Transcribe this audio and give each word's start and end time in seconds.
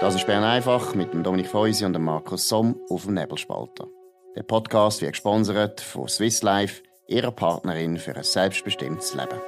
Das 0.00 0.14
ist 0.14 0.26
Bern 0.26 0.44
einfach 0.44 0.94
mit 0.94 1.12
dem 1.12 1.22
Dominik 1.22 1.48
Feusi 1.48 1.84
und 1.84 1.92
dem 1.92 2.04
Markus 2.04 2.48
Somm 2.48 2.80
auf 2.88 3.04
dem 3.04 3.12
Nebelspalter. 3.12 3.86
Der 4.34 4.44
Podcast 4.44 5.02
wird 5.02 5.12
gesponsert 5.12 5.82
von 5.82 6.08
Swiss 6.08 6.42
Life, 6.42 6.82
ihrer 7.06 7.32
Partnerin 7.32 7.98
für 7.98 8.16
ein 8.16 8.24
selbstbestimmtes 8.24 9.12
Leben. 9.12 9.38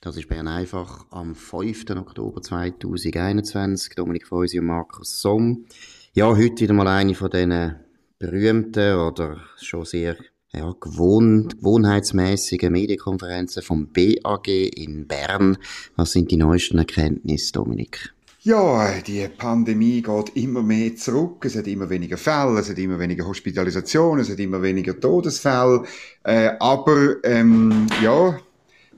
Das 0.00 0.16
ist 0.16 0.30
Bern 0.30 0.48
einfach 0.48 1.04
am 1.10 1.34
5. 1.34 1.90
Oktober 1.90 2.40
2021. 2.40 3.94
Dominik 3.96 4.26
Feusi 4.26 4.58
und 4.58 4.64
Markus 4.64 5.20
Somm. 5.20 5.66
Ja, 6.14 6.28
heute 6.28 6.60
wieder 6.62 6.72
mal 6.72 6.88
eine 6.88 7.14
von 7.14 7.30
diesen 7.30 7.76
berühmten 8.18 8.96
oder 8.96 9.42
schon 9.56 9.84
sehr 9.84 10.16
ja, 10.54 10.74
gewohn 10.80 11.48
gewohnheitsmäßigen 11.48 12.72
Medienkonferenzen 12.72 13.62
vom 13.62 13.92
BAG 13.92 14.48
in 14.48 15.06
Bern. 15.06 15.58
Was 15.96 16.12
sind 16.12 16.30
die 16.30 16.38
neuesten 16.38 16.78
Erkenntnisse, 16.78 17.52
Dominik? 17.52 18.14
Ja, 18.44 19.00
die 19.00 19.28
Pandemie 19.28 20.02
geht 20.02 20.30
immer 20.34 20.64
mehr 20.64 20.96
zurück. 20.96 21.44
Es 21.44 21.54
hat 21.54 21.68
immer 21.68 21.88
weniger 21.88 22.16
Fälle, 22.16 22.58
es 22.58 22.68
hat 22.68 22.78
immer 22.78 22.98
weniger 22.98 23.24
Hospitalisationen, 23.24 24.24
es 24.24 24.30
hat 24.30 24.40
immer 24.40 24.60
weniger 24.60 24.98
Todesfälle. 24.98 25.84
Äh, 26.24 26.50
aber 26.58 27.22
ähm, 27.22 27.86
ja, 28.02 28.36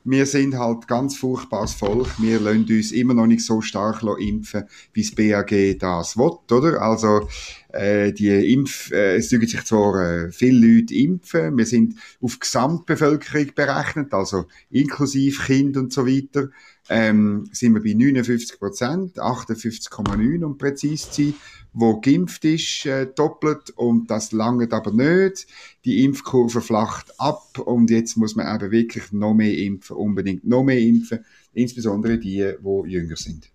wir 0.04 0.24
sind 0.24 0.56
halt 0.58 0.88
ganz 0.88 1.18
furchtbares 1.18 1.74
Volk. 1.74 2.08
Wir 2.18 2.40
lassen 2.40 2.64
uns 2.70 2.90
immer 2.92 3.12
noch 3.12 3.26
nicht 3.26 3.44
so 3.44 3.60
stark 3.60 4.02
impfen, 4.18 4.64
wie 4.94 5.02
das 5.02 5.14
BAG 5.14 5.78
das 5.78 6.16
will, 6.16 6.38
oder? 6.50 6.80
Also 6.80 7.28
äh, 7.68 8.12
die 8.14 8.50
Impf, 8.50 8.92
äh, 8.92 9.16
es 9.16 9.28
dürfen 9.28 9.48
sich 9.48 9.64
zwar 9.64 10.00
äh, 10.00 10.32
viele 10.32 10.66
Leute 10.66 10.94
impfen, 10.94 11.58
wir 11.58 11.66
sind 11.66 11.96
auf 12.22 12.40
Gesamtbevölkerung 12.40 13.48
berechnet, 13.54 14.14
also 14.14 14.46
inklusive 14.70 15.42
Kind 15.42 15.76
und 15.76 15.92
so 15.92 16.06
weiter 16.06 16.48
ähm, 16.88 17.48
sind 17.52 17.74
wir 17.74 17.82
bei 17.82 17.94
59 17.94 18.58
Prozent, 18.58 19.18
58,9 19.18 20.44
um 20.44 20.58
präzise 20.58 21.10
zu 21.10 21.22
sein, 21.22 21.34
wo 21.72 22.00
geimpft 22.00 22.44
ist, 22.44 22.86
äh, 22.86 23.06
doppelt 23.06 23.70
und 23.70 24.10
das 24.10 24.32
lange 24.32 24.70
aber 24.70 24.92
nicht. 24.92 25.46
Die 25.84 26.04
Impfkurve 26.04 26.60
flacht 26.60 27.18
ab 27.18 27.58
und 27.58 27.90
jetzt 27.90 28.16
muss 28.16 28.36
man 28.36 28.54
eben 28.54 28.70
wirklich 28.70 29.12
noch 29.12 29.34
mehr 29.34 29.56
impfen, 29.56 29.96
unbedingt 29.96 30.46
noch 30.46 30.62
mehr 30.62 30.78
impfen, 30.78 31.24
insbesondere 31.52 32.18
die, 32.18 32.54
die 32.58 32.90
jünger 32.90 33.16
sind. 33.16 33.50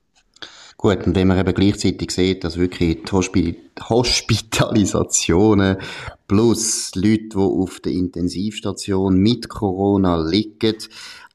Gut, 0.81 1.05
und 1.05 1.13
wenn 1.13 1.27
man 1.27 1.38
eben 1.38 1.53
gleichzeitig 1.53 2.09
sieht, 2.11 2.45
dass 2.45 2.57
wirklich 2.57 3.03
die 3.03 3.11
Hospi 3.11 3.57
Hospitalisationen 3.89 5.75
plus 6.25 6.91
Leute, 6.95 7.27
die 7.33 7.38
auf 7.38 7.81
der 7.81 7.91
Intensivstation 7.91 9.17
mit 9.17 9.50
Corona 9.50 10.16
liegen, 10.16 10.77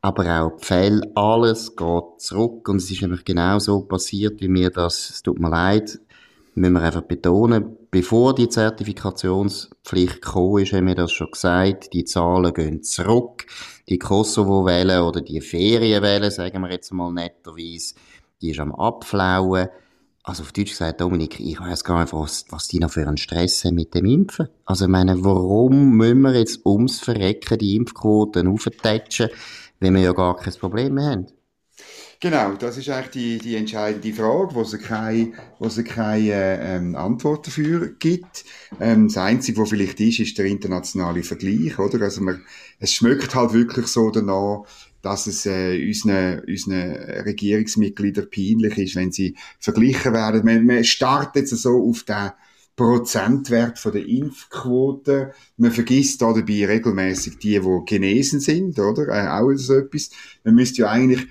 aber 0.04 0.38
auch 0.38 0.58
die 0.58 0.66
Fälle, 0.66 1.00
alles 1.14 1.74
geht 1.76 2.04
zurück 2.18 2.68
und 2.68 2.76
es 2.76 2.90
ist 2.90 3.00
nämlich 3.00 3.24
genau 3.24 3.58
so 3.58 3.80
passiert, 3.80 4.38
wie 4.42 4.48
mir 4.48 4.68
das, 4.68 5.08
es 5.08 5.22
tut 5.22 5.38
mir 5.38 5.48
leid, 5.48 5.98
müssen 6.54 6.74
wir 6.74 6.82
einfach 6.82 7.00
betonen, 7.00 7.74
bevor 7.90 8.34
die 8.34 8.50
Zertifikationspflicht 8.50 10.20
gekommen 10.20 10.62
ist, 10.62 10.74
haben 10.74 10.88
wir 10.88 10.94
das 10.94 11.10
schon 11.10 11.30
gesagt, 11.30 11.94
die 11.94 12.04
Zahlen 12.04 12.52
gehen 12.52 12.82
zurück, 12.82 13.46
die 13.88 13.98
Kosovo-Welle 13.98 15.02
oder 15.02 15.22
die 15.22 15.40
Ferienwelle, 15.40 16.30
sagen 16.30 16.60
wir 16.60 16.70
jetzt 16.70 16.92
mal 16.92 17.10
netterweise, 17.10 17.94
die 18.42 18.50
ist 18.50 18.60
am 18.60 18.74
abflauen. 18.74 19.68
Also 20.22 20.42
auf 20.42 20.52
Deutsch 20.52 20.70
gesagt, 20.70 21.00
Dominik, 21.00 21.40
ich 21.40 21.60
weiß 21.60 21.82
gar 21.84 22.02
nicht, 22.02 22.12
was, 22.12 22.44
was 22.50 22.68
die 22.68 22.78
noch 22.78 22.90
für 22.90 23.06
einen 23.06 23.18
Stress 23.18 23.64
haben 23.64 23.74
mit 23.74 23.94
dem 23.94 24.06
Impfen. 24.06 24.48
Also 24.64 24.84
ich 24.84 24.90
meine, 24.90 25.22
warum 25.22 25.96
müssen 25.96 26.22
wir 26.22 26.34
jetzt 26.34 26.64
ums 26.64 27.00
Verrecken 27.00 27.58
die 27.58 27.76
Impfquoten 27.76 28.48
auftätschen? 28.48 29.28
Wenn 29.84 29.94
wir 29.94 30.02
ja 30.02 30.12
gar 30.12 30.36
kein 30.36 30.52
Problem 30.54 30.94
mehr 30.94 31.10
haben. 31.10 31.26
Genau, 32.20 32.54
das 32.54 32.78
ist 32.78 32.88
eigentlich 32.88 33.10
die, 33.10 33.38
die 33.38 33.56
entscheidende 33.56 34.12
Frage, 34.14 34.54
wo 34.54 34.62
es 34.62 34.78
keine, 34.78 35.32
wo 35.58 35.66
es 35.66 35.82
keine 35.84 36.58
ähm, 36.62 36.96
Antwort 36.96 37.46
dafür 37.46 37.88
gibt. 37.98 38.44
Ähm, 38.80 39.08
das 39.08 39.18
Einzige, 39.18 39.60
was 39.60 39.68
vielleicht 39.68 40.00
ist, 40.00 40.20
ist 40.20 40.38
der 40.38 40.46
internationale 40.46 41.22
Vergleich, 41.22 41.78
oder? 41.78 42.00
Also 42.00 42.22
man, 42.22 42.42
es 42.78 42.94
schmeckt 42.94 43.34
halt 43.34 43.52
wirklich 43.52 43.88
so 43.88 44.10
danach, 44.10 44.62
dass 45.02 45.26
es 45.26 45.44
äh, 45.44 45.78
unseren, 45.86 46.40
unseren 46.48 46.94
Regierungsmitgliedern 47.26 48.30
peinlich 48.30 48.78
ist, 48.78 48.96
wenn 48.96 49.12
sie 49.12 49.36
verglichen 49.58 50.14
werden. 50.14 50.46
Man, 50.46 50.64
man 50.64 50.82
startet 50.84 51.46
so 51.48 51.90
auf 51.90 52.04
den 52.04 52.30
Prozentwert 52.76 53.78
von 53.78 53.92
der 53.92 54.06
Impfquote. 54.06 55.32
Man 55.56 55.70
vergisst 55.70 56.22
da 56.22 56.32
dabei 56.32 56.66
regelmäßig 56.66 57.38
die, 57.38 57.60
die 57.60 57.84
genesen 57.86 58.40
sind, 58.40 58.78
oder? 58.78 59.08
Äh, 59.08 59.28
auch 59.28 59.52
so 59.54 59.74
etwas. 59.74 60.10
Man 60.42 60.56
müsste 60.56 60.82
ja 60.82 60.90
eigentlich, 60.90 61.28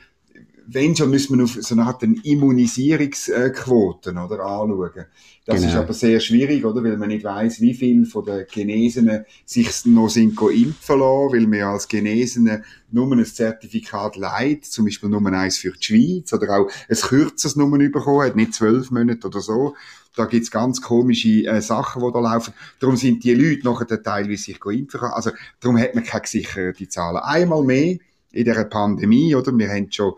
wenn 0.73 0.95
schon, 0.95 1.09
müsste 1.09 1.35
man 1.35 1.45
auf 1.45 1.57
so 1.59 1.75
eine 1.75 1.85
Art 1.85 2.03
Immunisierungsquoten, 2.03 4.17
oder, 4.17 4.43
anschauen. 4.43 5.05
Das 5.45 5.57
genau. 5.57 5.67
ist 5.67 5.75
aber 5.75 5.93
sehr 5.93 6.19
schwierig, 6.19 6.63
oder? 6.63 6.83
Weil 6.83 6.97
man 6.97 7.09
nicht 7.09 7.23
weiß, 7.23 7.59
wie 7.61 7.73
viel 7.73 8.05
von 8.05 8.25
den 8.25 8.45
Genesenen 8.51 9.25
sich 9.45 9.85
noch 9.85 10.09
sind 10.09 10.39
impfen 10.39 10.99
lassen, 10.99 11.33
weil 11.33 11.47
man 11.47 11.59
ja 11.59 11.73
als 11.73 11.87
Genesene 11.87 12.63
nur 12.91 13.11
ein 13.11 13.25
Zertifikat 13.25 14.15
leiht, 14.15 14.65
zum 14.65 14.85
Beispiel 14.85 15.09
nur 15.09 15.25
eins 15.33 15.57
für 15.57 15.71
die 15.71 15.83
Schweiz, 15.83 16.33
oder 16.33 16.57
auch 16.57 16.71
ein 16.89 16.95
kürzeres 16.95 17.55
Nummer 17.55 17.77
bekommen 17.77 18.21
hat, 18.21 18.35
nicht 18.35 18.53
zwölf 18.53 18.89
Monate 18.89 19.27
oder 19.27 19.41
so. 19.41 19.75
Da 20.15 20.25
gibt's 20.25 20.51
ganz 20.51 20.81
komische 20.81 21.45
äh, 21.45 21.61
Sachen, 21.61 22.03
die 22.03 22.13
da 22.13 22.19
laufen. 22.19 22.53
Darum 22.79 22.95
sind 22.95 23.23
die 23.23 23.33
Leute 23.33 23.65
nachher 23.65 24.01
teilweise 24.01 24.43
sich 24.43 24.63
impfen 24.63 24.99
können. 24.99 25.11
Also, 25.11 25.31
darum 25.59 25.77
hat 25.77 25.95
man 25.95 26.03
keine 26.03 26.21
gesicherte 26.21 26.87
Zahlen. 26.87 27.17
Einmal 27.17 27.63
mehr 27.63 27.97
in 28.31 28.45
dieser 28.45 28.65
Pandemie, 28.65 29.35
oder? 29.35 29.57
Wir 29.57 29.69
haben 29.69 29.91
schon 29.91 30.13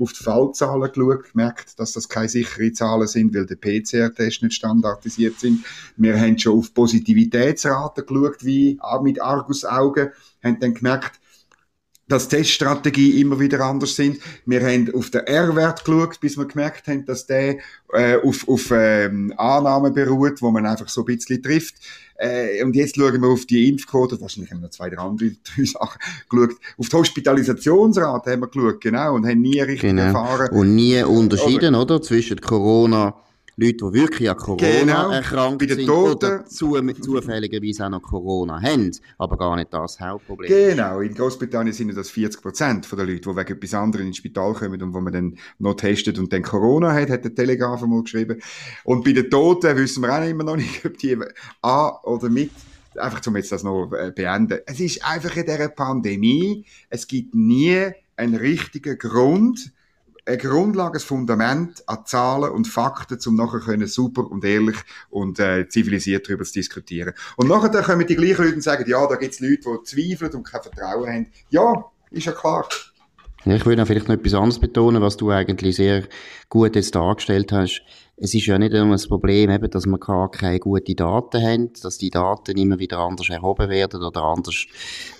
auf 0.00 0.12
die 0.12 0.22
Fallzahlen 0.22 0.92
geschaut, 0.92 1.32
gemerkt, 1.32 1.78
dass 1.78 1.92
das 1.92 2.08
keine 2.08 2.28
sicheren 2.28 2.74
Zahlen 2.74 3.06
sind, 3.06 3.34
weil 3.34 3.46
der 3.46 3.56
PCR-Test 3.56 4.42
nicht 4.42 4.54
standardisiert 4.54 5.38
sind. 5.38 5.64
Wir 5.96 6.18
haben 6.18 6.38
schon 6.38 6.58
auf 6.58 6.72
Positivitätsraten 6.74 8.06
geschaut, 8.06 8.44
wie 8.44 8.78
mit 9.02 9.20
Argusaugen, 9.20 10.10
haben 10.42 10.60
dann 10.60 10.74
gemerkt, 10.74 11.20
dass 12.08 12.28
Teststrategie 12.28 13.20
immer 13.20 13.40
wieder 13.40 13.60
anders 13.60 13.96
sind. 13.96 14.18
Wir 14.44 14.62
haben 14.64 14.94
auf 14.94 15.10
den 15.10 15.26
R-Wert 15.26 15.84
geschaut, 15.84 16.20
bis 16.20 16.36
wir 16.36 16.46
gemerkt 16.46 16.86
haben, 16.86 17.04
dass 17.04 17.26
der 17.26 17.58
äh, 17.92 18.16
auf, 18.22 18.48
auf 18.48 18.70
ähm, 18.70 19.34
Annahmen 19.36 19.92
beruht, 19.92 20.40
wo 20.40 20.50
man 20.50 20.66
einfach 20.66 20.88
so 20.88 21.02
ein 21.02 21.06
bisschen 21.06 21.42
trifft. 21.42 21.74
Äh, 22.18 22.62
und 22.64 22.74
jetzt 22.74 22.96
schauen 22.96 23.20
wir 23.20 23.28
auf 23.28 23.46
die 23.46 23.68
Impfquote, 23.68 24.20
wahrscheinlich 24.20 24.50
haben 24.50 24.58
wir 24.58 24.66
noch 24.66 24.70
zwei, 24.70 24.90
drei 24.90 25.02
andere 25.02 25.30
drei 25.56 25.64
Sachen 25.64 26.00
geschaut. 26.28 26.56
Auf 26.78 26.88
die 26.88 26.96
Hospitalisationsrate 26.96 28.32
haben 28.32 28.40
wir 28.40 28.48
geschaut, 28.48 28.80
genau, 28.80 29.14
und 29.14 29.26
haben 29.26 29.40
nie 29.40 29.60
richtig 29.60 29.90
genau. 29.90 30.02
erfahren. 30.02 30.50
Und 30.50 30.74
nie 30.74 31.02
unterschieden, 31.02 31.74
oder? 31.74 31.96
oder? 31.96 32.02
Zwischen 32.02 32.40
Corona 32.40 33.14
Leute, 33.58 33.76
die 33.76 33.92
wirklich 33.94 34.28
an 34.28 34.36
Corona 34.36 34.80
genau, 34.80 35.10
erkrankt 35.10 35.58
bei 35.60 35.66
den 35.66 35.78
sind 35.78 35.86
Toten. 35.86 36.26
oder 36.26 36.44
zu, 36.44 36.78
zufälligerweise 37.00 37.86
auch 37.86 37.90
noch 37.90 38.02
Corona 38.02 38.60
haben, 38.60 38.90
aber 39.16 39.38
gar 39.38 39.56
nicht 39.56 39.72
das 39.72 39.98
Hauptproblem 39.98 40.50
Genau, 40.50 41.00
in 41.00 41.14
Großbritannien 41.14 41.72
sind 41.72 41.96
das 41.96 42.10
40 42.10 42.42
Prozent 42.42 42.92
der 42.92 42.98
Leute, 42.98 43.20
die 43.20 43.36
wegen 43.36 43.54
etwas 43.54 43.72
anderem 43.72 44.08
ins 44.08 44.18
Spital 44.18 44.52
kommen 44.52 44.82
und 44.82 44.92
wo 44.92 45.00
man 45.00 45.12
dann 45.12 45.38
noch 45.58 45.72
testet 45.72 46.18
und 46.18 46.30
dann 46.34 46.42
Corona 46.42 46.92
hat, 46.92 47.08
hat 47.08 47.24
der 47.24 47.34
Telegraph 47.34 47.82
einmal 47.82 48.02
geschrieben. 48.02 48.42
Und 48.84 49.04
bei 49.04 49.12
den 49.12 49.30
Toten 49.30 49.74
wissen 49.76 50.02
wir 50.02 50.14
auch 50.14 50.28
immer 50.28 50.44
noch 50.44 50.56
nicht, 50.56 50.84
ob 50.84 50.98
die 50.98 51.16
an 51.62 51.92
oder 52.02 52.28
mit 52.28 52.50
einfach 52.96 53.26
um 53.26 53.36
jetzt 53.36 53.52
das 53.52 53.62
noch 53.62 53.90
äh, 53.92 54.12
beenden. 54.14 54.60
Es 54.66 54.80
ist 54.80 55.02
einfach 55.04 55.34
in 55.34 55.46
dieser 55.46 55.68
Pandemie, 55.68 56.66
es 56.90 57.06
gibt 57.06 57.34
nie 57.34 57.90
einen 58.16 58.36
richtigen 58.36 58.98
Grund, 58.98 59.72
eine 60.26 60.38
Grundlage, 60.38 60.98
ein 60.98 61.00
Fundament 61.00 61.84
an 61.86 62.04
Zahlen 62.04 62.50
und 62.50 62.66
Fakten, 62.66 63.18
um 63.26 63.36
nachher 63.36 63.60
können 63.60 63.86
super 63.86 64.28
und 64.30 64.44
ehrlich 64.44 64.76
und 65.08 65.38
äh, 65.38 65.68
zivilisiert 65.68 66.28
darüber 66.28 66.44
zu 66.44 66.54
diskutieren. 66.54 67.14
Und 67.36 67.48
nachher 67.48 67.68
dann 67.68 67.84
kommen 67.84 68.06
die 68.06 68.16
gleichen 68.16 68.44
Leute 68.44 68.60
sagen, 68.60 68.84
ja, 68.88 69.06
da 69.06 69.14
gibt 69.14 69.34
es 69.34 69.40
Leute, 69.40 69.62
die 69.62 69.84
zweifeln 69.84 70.34
und 70.34 70.42
kein 70.44 70.62
Vertrauen 70.62 71.08
haben. 71.08 71.26
Ja, 71.50 71.84
ist 72.10 72.26
ja 72.26 72.32
klar. 72.32 72.68
Ich 73.44 73.64
würde 73.64 73.86
vielleicht 73.86 74.08
noch 74.08 74.16
etwas 74.16 74.34
anderes 74.34 74.58
betonen, 74.58 75.00
was 75.00 75.16
du 75.16 75.30
eigentlich 75.30 75.76
sehr 75.76 76.02
gut 76.48 76.74
jetzt 76.74 76.96
dargestellt 76.96 77.52
hast 77.52 77.82
es 78.18 78.32
ist 78.32 78.46
ja 78.46 78.58
nicht 78.58 78.72
nur 78.72 78.86
ein 78.86 79.08
Problem, 79.08 79.50
eben, 79.50 79.70
dass 79.70 79.84
wir 79.84 79.98
gar 79.98 80.30
keine 80.30 80.58
guten 80.58 80.96
Daten 80.96 81.42
haben, 81.42 81.72
dass 81.82 81.98
die 81.98 82.08
Daten 82.08 82.56
immer 82.56 82.78
wieder 82.78 82.98
anders 82.98 83.28
erhoben 83.28 83.68
werden 83.68 84.02
oder 84.02 84.22
anders 84.22 84.64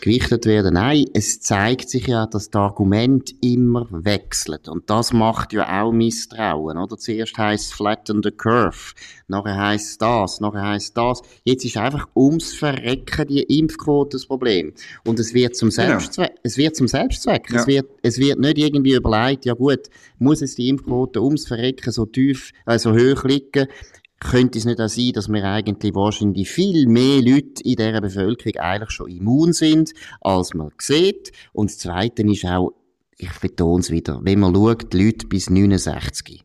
gewichtet 0.00 0.46
werden. 0.46 0.74
Nein, 0.74 1.04
es 1.12 1.40
zeigt 1.40 1.90
sich 1.90 2.06
ja, 2.06 2.26
dass 2.26 2.48
das 2.48 2.58
Argument 2.60 3.34
immer 3.42 3.86
wechselt. 3.90 4.68
Und 4.68 4.88
das 4.88 5.12
macht 5.12 5.52
ja 5.52 5.82
auch 5.82 5.92
Misstrauen, 5.92 6.78
oder? 6.78 6.96
Zuerst 6.96 7.36
heisst 7.36 7.66
es 7.66 7.72
flatten 7.72 8.22
the 8.22 8.30
curve. 8.30 8.94
Nachher 9.28 9.56
heisst 9.56 10.00
das, 10.00 10.40
nachher 10.40 10.62
heisst 10.62 10.96
das. 10.96 11.20
Jetzt 11.44 11.64
ist 11.64 11.76
einfach 11.76 12.08
ums 12.14 12.54
Verrecken 12.54 13.26
die 13.26 13.42
Impfquote 13.58 14.16
das 14.16 14.26
Problem. 14.26 14.72
Und 15.04 15.18
es 15.18 15.34
wird 15.34 15.56
zum. 15.56 15.70
Selbstzweck. 15.70 16.28
Genau. 16.28 16.40
Es 16.44 16.56
wird 16.56 16.76
zum 16.76 16.88
Selbstzweck. 16.88 17.50
Ja. 17.50 17.60
Es 17.60 17.66
wird, 17.66 17.90
es 18.02 18.18
wird 18.18 18.38
nicht 18.38 18.56
irgendwie 18.56 18.94
überlegt, 18.94 19.44
ja 19.44 19.54
gut, 19.54 19.90
muss 20.18 20.42
es 20.42 20.54
die 20.54 20.68
Impfquote 20.68 21.20
ums 21.20 21.46
Verrecken 21.46 21.92
so 21.92 22.06
tief, 22.06 22.52
also 22.64 22.85
so 22.86 22.94
hoch 22.94 23.24
liegen, 23.24 23.66
könnte 24.20 24.58
es 24.58 24.64
nicht 24.64 24.80
auch 24.80 24.88
sein, 24.88 25.12
dass 25.12 25.28
wir 25.28 25.44
eigentlich 25.44 25.94
wahrscheinlich 25.94 26.48
viel 26.48 26.86
mehr 26.86 27.20
Leute 27.20 27.62
in 27.64 27.76
dieser 27.76 28.00
Bevölkerung 28.00 28.56
eigentlich 28.56 28.90
schon 28.90 29.10
immun 29.10 29.52
sind, 29.52 29.92
als 30.20 30.54
man 30.54 30.70
sieht. 30.78 31.32
Und 31.52 31.70
das 31.70 31.78
Zweite 31.78 32.22
ist 32.22 32.44
auch, 32.46 32.72
ich 33.18 33.32
betone 33.40 33.80
es 33.80 33.90
wieder, 33.90 34.20
wenn 34.22 34.40
man 34.40 34.54
schaut, 34.54 34.92
die 34.92 35.04
Leute 35.04 35.26
bis 35.26 35.50
69, 35.50 36.44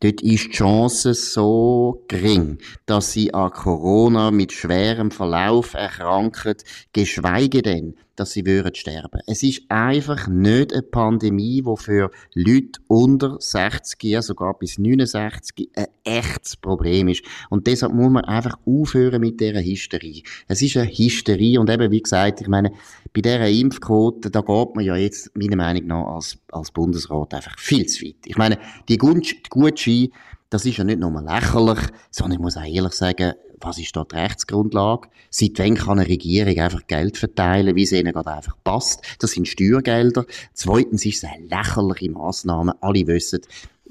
dort 0.00 0.22
ist 0.22 0.44
die 0.46 0.50
Chance 0.50 1.14
so 1.14 2.04
gering, 2.08 2.58
dass 2.86 3.12
sie 3.12 3.34
an 3.34 3.50
Corona 3.50 4.30
mit 4.30 4.52
schwerem 4.52 5.10
Verlauf 5.10 5.74
erkranken, 5.74 6.56
geschweige 6.92 7.62
denn, 7.62 7.96
dass 8.20 8.32
sie 8.32 8.44
würden 8.44 8.74
sterben. 8.74 9.22
Es 9.26 9.42
ist 9.42 9.62
einfach 9.70 10.28
nicht 10.28 10.74
eine 10.74 10.82
Pandemie, 10.82 11.62
die 11.62 11.82
für 11.82 12.10
Leute 12.34 12.78
unter 12.86 13.36
60, 13.40 14.02
ja 14.04 14.20
sogar 14.20 14.58
bis 14.58 14.78
69 14.78 15.70
ein 15.74 15.86
echtes 16.04 16.56
Problem 16.56 17.08
ist. 17.08 17.24
Und 17.48 17.66
deshalb 17.66 17.94
muss 17.94 18.10
man 18.10 18.26
einfach 18.26 18.58
aufhören 18.66 19.22
mit 19.22 19.40
dieser 19.40 19.62
Hysterie. 19.62 20.22
Es 20.48 20.60
ist 20.60 20.76
eine 20.76 20.90
Hysterie 20.90 21.58
und 21.58 21.70
eben, 21.70 21.90
wie 21.90 22.02
gesagt, 22.02 22.42
ich 22.42 22.48
meine, 22.48 22.72
bei 23.14 23.22
dieser 23.22 23.48
Impfquote, 23.48 24.30
da 24.30 24.40
geht 24.42 24.74
man 24.76 24.84
ja 24.84 24.96
jetzt, 24.96 25.34
meiner 25.34 25.56
Meinung 25.56 25.86
nach, 25.86 26.14
als, 26.16 26.36
als 26.52 26.70
Bundesrat 26.70 27.32
einfach 27.32 27.58
viel 27.58 27.86
zu 27.86 28.04
weit. 28.04 28.16
Ich 28.26 28.36
meine, 28.36 28.58
die 28.90 28.98
Gutschein, 28.98 30.08
das 30.50 30.66
ist 30.66 30.78
ja 30.78 30.84
nicht 30.84 30.98
nur 30.98 31.22
lächerlich, 31.22 31.78
sondern 32.10 32.32
ich 32.32 32.38
muss 32.40 32.56
auch 32.56 32.64
ehrlich 32.64 32.92
sagen, 32.92 33.34
was 33.60 33.78
ist 33.78 33.94
da 33.94 34.04
die 34.04 34.16
Rechtsgrundlage? 34.16 35.08
Seit 35.30 35.58
wann 35.58 35.76
kann 35.76 35.98
eine 35.98 36.08
Regierung 36.08 36.58
einfach 36.58 36.86
Geld 36.86 37.18
verteilen, 37.18 37.76
wie 37.76 37.82
es 37.82 37.92
ihnen 37.92 38.12
gerade 38.12 38.32
einfach 38.32 38.56
passt? 38.64 39.02
Das 39.20 39.32
sind 39.32 39.46
Steuergelder. 39.46 40.24
Zweitens 40.54 41.06
ist 41.06 41.22
es 41.22 41.30
eine 41.30 41.46
lächerliche 41.46 42.10
Massnahme. 42.10 42.74
Alle 42.82 43.06
wissen, 43.06 43.40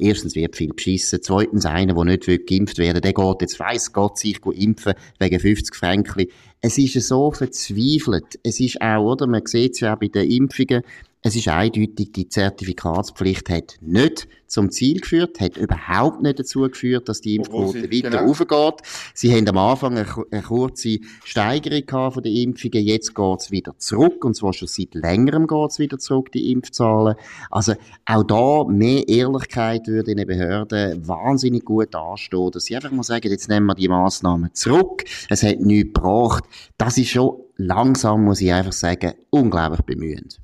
Erstens 0.01 0.33
wird 0.33 0.55
viel 0.55 0.73
beschissen. 0.73 1.19
Zweitens, 1.21 1.65
einer, 1.65 1.93
der 1.93 2.05
nicht 2.05 2.47
geimpft 2.47 2.77
werden 2.77 3.01
der 3.01 3.11
geht 3.11 3.41
jetzt, 3.41 3.59
weiss 3.59 3.91
Gott, 3.91 4.17
sich 4.17 4.39
impfen 4.45 4.93
wegen 5.19 5.39
50 5.41 5.75
Franken. 5.75 6.27
Es 6.61 6.77
ist 6.77 6.93
so 7.05 7.31
verzweifelt. 7.31 8.39
Es 8.41 8.61
ist 8.61 8.81
auch, 8.81 9.11
oder? 9.11 9.27
Man 9.27 9.45
sieht 9.45 9.73
es 9.73 9.81
ja 9.81 9.93
auch 9.93 9.99
bei 9.99 10.07
den 10.07 10.31
Impfungen. 10.31 10.83
Es 11.21 11.35
ist 11.35 11.49
eindeutig, 11.49 12.13
die 12.13 12.29
Zertifikatspflicht 12.29 13.49
hat 13.49 13.75
nicht 13.81 14.29
zum 14.47 14.71
Ziel 14.71 15.01
geführt, 15.01 15.41
hat 15.41 15.57
überhaupt 15.57 16.21
nicht 16.21 16.39
dazu 16.39 16.61
geführt, 16.61 17.09
dass 17.09 17.19
die 17.19 17.35
Impfquote 17.35 17.89
sie, 17.89 17.91
weiter 17.91 18.23
genau. 18.23 18.77
Sie 19.13 19.35
haben 19.35 19.49
am 19.49 19.57
Anfang 19.57 19.97
eine, 19.97 20.07
eine 20.31 20.41
kurze 20.41 20.99
Steigerung 21.25 22.13
von 22.13 22.23
den 22.23 22.33
Impfungen, 22.33 22.85
jetzt 22.85 23.13
geht's 23.13 23.51
wieder 23.51 23.77
zurück, 23.77 24.23
und 24.23 24.37
zwar 24.37 24.53
schon 24.53 24.69
seit 24.69 24.95
längerem 24.95 25.45
geht's 25.45 25.77
wieder 25.77 25.99
zurück, 25.99 26.31
die 26.31 26.53
Impfzahlen. 26.53 27.15
Also 27.51 27.73
auch 28.05 28.23
da 28.23 28.63
mehr 28.71 29.05
Ehrlichkeit 29.09 29.87
würde 29.87 30.11
in 30.11 30.17
den 30.17 30.27
Behörden 30.27 31.05
wahnsinnig 31.05 31.65
gut 31.65 31.93
anstehen, 31.95 32.51
dass 32.51 32.63
sie 32.63 32.77
einfach 32.77 32.91
mal 32.91 33.03
sagen, 33.03 33.29
jetzt 33.29 33.49
nehmen 33.49 33.65
wir 33.65 33.75
die 33.75 33.89
Massnahmen 33.89 34.51
zurück, 34.53 35.03
es 35.27 35.43
hat 35.43 35.59
nichts 35.59 35.93
gebracht. 35.93 36.45
Das 36.77 36.97
ist 36.97 37.09
schon 37.09 37.41
langsam, 37.57 38.23
muss 38.23 38.39
ich 38.39 38.53
einfach 38.53 38.71
sagen, 38.71 39.15
unglaublich 39.31 39.81
bemühend. 39.81 40.39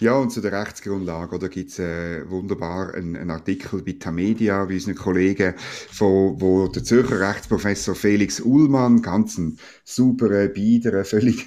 Ja, 0.00 0.14
und 0.16 0.30
zu 0.30 0.40
der 0.40 0.52
Rechtsgrundlage, 0.52 1.34
oder 1.34 1.48
gibt's 1.48 1.80
äh, 1.80 2.22
wunderbar 2.30 2.94
einen, 2.94 3.16
einen 3.16 3.32
Artikel 3.32 3.82
bei 3.82 3.96
Tamedia, 3.98 4.64
bei 4.64 4.74
unseren 4.74 4.94
Kollegen, 4.94 5.54
wo, 5.98 6.36
wo 6.38 6.68
der 6.68 6.84
Zürcher 6.84 7.18
Rechtsprofessor 7.18 7.96
Felix 7.96 8.38
Ullmann, 8.38 9.02
ganz 9.02 9.38
ein 9.38 9.58
super, 9.82 10.46
bieder, 10.46 11.04
völlig 11.04 11.46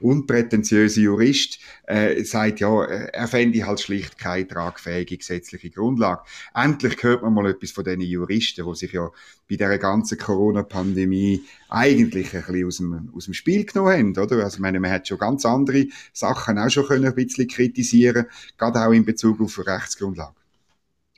unprätentiöser 0.00 1.00
Jurist, 1.00 1.60
äh, 1.86 2.24
sagt, 2.24 2.58
ja, 2.58 2.84
er 2.84 3.28
fände 3.28 3.64
halt 3.64 3.78
schlicht 3.78 4.18
keine 4.18 4.48
tragfähige 4.48 5.18
gesetzliche 5.18 5.70
Grundlage. 5.70 6.22
Endlich 6.54 7.00
hört 7.04 7.22
man 7.22 7.34
mal 7.34 7.50
etwas 7.50 7.70
von 7.70 7.84
diesen 7.84 8.00
Juristen, 8.00 8.66
die 8.66 8.74
sich 8.74 8.92
ja 8.92 9.10
bei 9.48 9.56
dieser 9.56 9.78
ganzen 9.78 10.18
Corona-Pandemie 10.18 11.42
eigentlich 11.68 12.34
ein 12.34 12.42
bisschen 12.42 12.66
aus 12.66 12.76
dem, 12.78 13.10
aus 13.14 13.24
dem 13.26 13.34
Spiel 13.34 13.64
genommen 13.64 13.92
haben, 13.92 14.18
oder? 14.18 14.42
Also, 14.42 14.56
ich 14.56 14.60
meine, 14.60 14.80
man 14.80 14.90
hat 14.90 15.08
schon 15.08 15.18
ganz 15.18 15.44
andere 15.44 15.86
Sachen 16.12 16.58
auch 16.58 16.70
schon 16.70 16.86
können 16.86 17.04
ein 17.04 17.14
bisschen 17.14 17.48
kritisieren, 17.48 17.91
gerade 17.92 18.80
auch 18.80 18.92
in 18.92 19.04
Bezug 19.04 19.40
auf 19.40 19.58
Rechtsgrundlage. 19.58 20.34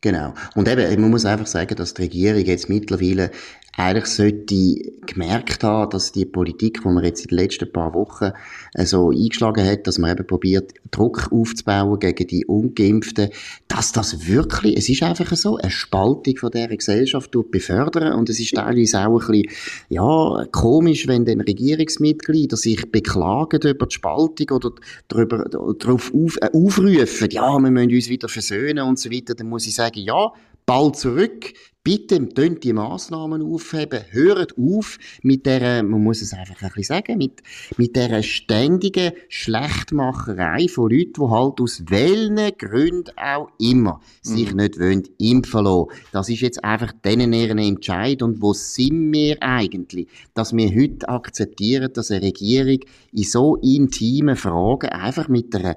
Genau. 0.01 0.35
Und 0.55 0.69
eben, 0.69 1.01
man 1.01 1.11
muss 1.11 1.25
einfach 1.25 1.47
sagen, 1.47 1.77
dass 1.77 1.95
die 1.95 2.03
Regierung 2.03 2.45
jetzt 2.45 2.69
mittlerweile 2.69 3.31
eigentlich 3.77 4.07
sollte 4.07 4.93
gemerkt 5.07 5.65
haben, 5.65 5.91
dass 5.91 6.13
die 6.13 6.25
Politik, 6.25 6.83
die 6.83 6.89
man 6.89 7.05
jetzt 7.05 7.23
in 7.23 7.29
den 7.29 7.39
letzten 7.39 7.73
paar 7.73 7.93
Wochen 7.93 8.31
äh, 8.75 8.87
so 8.87 9.11
eingeschlagen 9.11 9.67
hat, 9.67 9.87
dass 9.87 9.99
man 9.99 10.13
eben 10.13 10.27
probiert, 10.27 10.73
Druck 10.91 11.29
aufzubauen 11.33 11.99
gegen 11.99 12.27
die 12.27 12.47
Ungeimpften, 12.47 13.31
dass 13.67 13.93
das 13.93 14.29
wirklich, 14.29 14.77
es 14.77 14.89
ist 14.89 15.03
einfach 15.03 15.35
so, 15.37 15.57
eine 15.57 15.71
Spaltung 15.71 16.37
von 16.37 16.53
dieser 16.53 16.69
Gesellschaft 16.69 17.33
befördern 17.51 18.13
und 18.13 18.31
es 18.31 18.39
ist 18.39 18.55
teilweise 18.55 19.01
auch 19.01 19.21
ein 19.29 19.43
bisschen, 19.43 19.51
ja, 19.89 20.47
komisch, 20.53 21.09
wenn 21.09 21.25
dann 21.25 21.41
Regierungsmitglieder 21.41 22.57
sich 22.57 22.91
beklagen 22.93 23.61
über 23.69 23.87
die 23.87 23.95
Spaltung 23.95 24.51
oder 24.51 24.71
darüber, 25.09 25.45
darauf 25.49 26.13
auf, 26.15 26.37
äh, 26.41 26.51
aufrufen, 26.53 27.29
ja, 27.31 27.59
wir 27.59 27.71
müssen 27.71 27.93
uns 27.93 28.09
wieder 28.09 28.29
versöhnen 28.29 28.87
und 28.87 28.99
so 28.99 29.11
weiter, 29.11 29.35
dann 29.35 29.49
muss 29.49 29.67
ich 29.67 29.75
sagen, 29.75 29.99
ja, 29.99 30.33
bald 30.67 30.97
zurück. 30.97 31.53
Bitte 31.87 32.27
tönt 32.31 32.65
die 32.65 32.73
Massnahmen 32.73 33.43
aufheben. 33.43 34.01
Hört 34.09 34.57
auf 34.57 34.99
mit 35.23 35.45
der, 35.45 35.83
man 35.83 36.03
muss 36.03 36.23
es 36.23 36.33
einfach 36.33 36.63
ein 36.63 36.69
bisschen 36.69 36.83
sagen, 36.85 37.19
mit, 37.19 37.43
mit 37.77 37.95
der 37.95 38.23
ständigen 38.23 39.13
Schlechtmacherei 39.29 40.67
von 40.69 40.91
Leuten, 40.91 41.13
die 41.21 41.29
halt 41.31 41.61
aus 41.61 41.83
welchen 41.89 42.57
Gründen 42.57 43.13
auch 43.19 43.51
immer 43.59 44.01
sich 44.23 44.53
mhm. 44.53 44.57
nicht 44.57 44.81
wollen 44.81 45.03
impfen 45.19 45.65
lassen. 45.65 45.91
Das 46.11 46.31
ist 46.31 46.41
jetzt 46.41 46.65
einfach 46.65 46.93
denen 47.05 47.35
ihren 47.35 47.59
Entscheid. 47.59 48.23
Und 48.23 48.41
wo 48.41 48.55
sind 48.55 49.13
wir 49.13 49.43
eigentlich? 49.43 50.09
Dass 50.33 50.57
wir 50.57 50.75
heute 50.75 51.07
akzeptieren, 51.07 51.93
dass 51.93 52.11
eine 52.11 52.23
Regierung 52.23 52.79
in 53.13 53.25
so 53.25 53.57
intimen 53.57 54.37
Fragen 54.37 54.89
einfach 54.89 55.29
mit 55.29 55.55
einer 55.55 55.77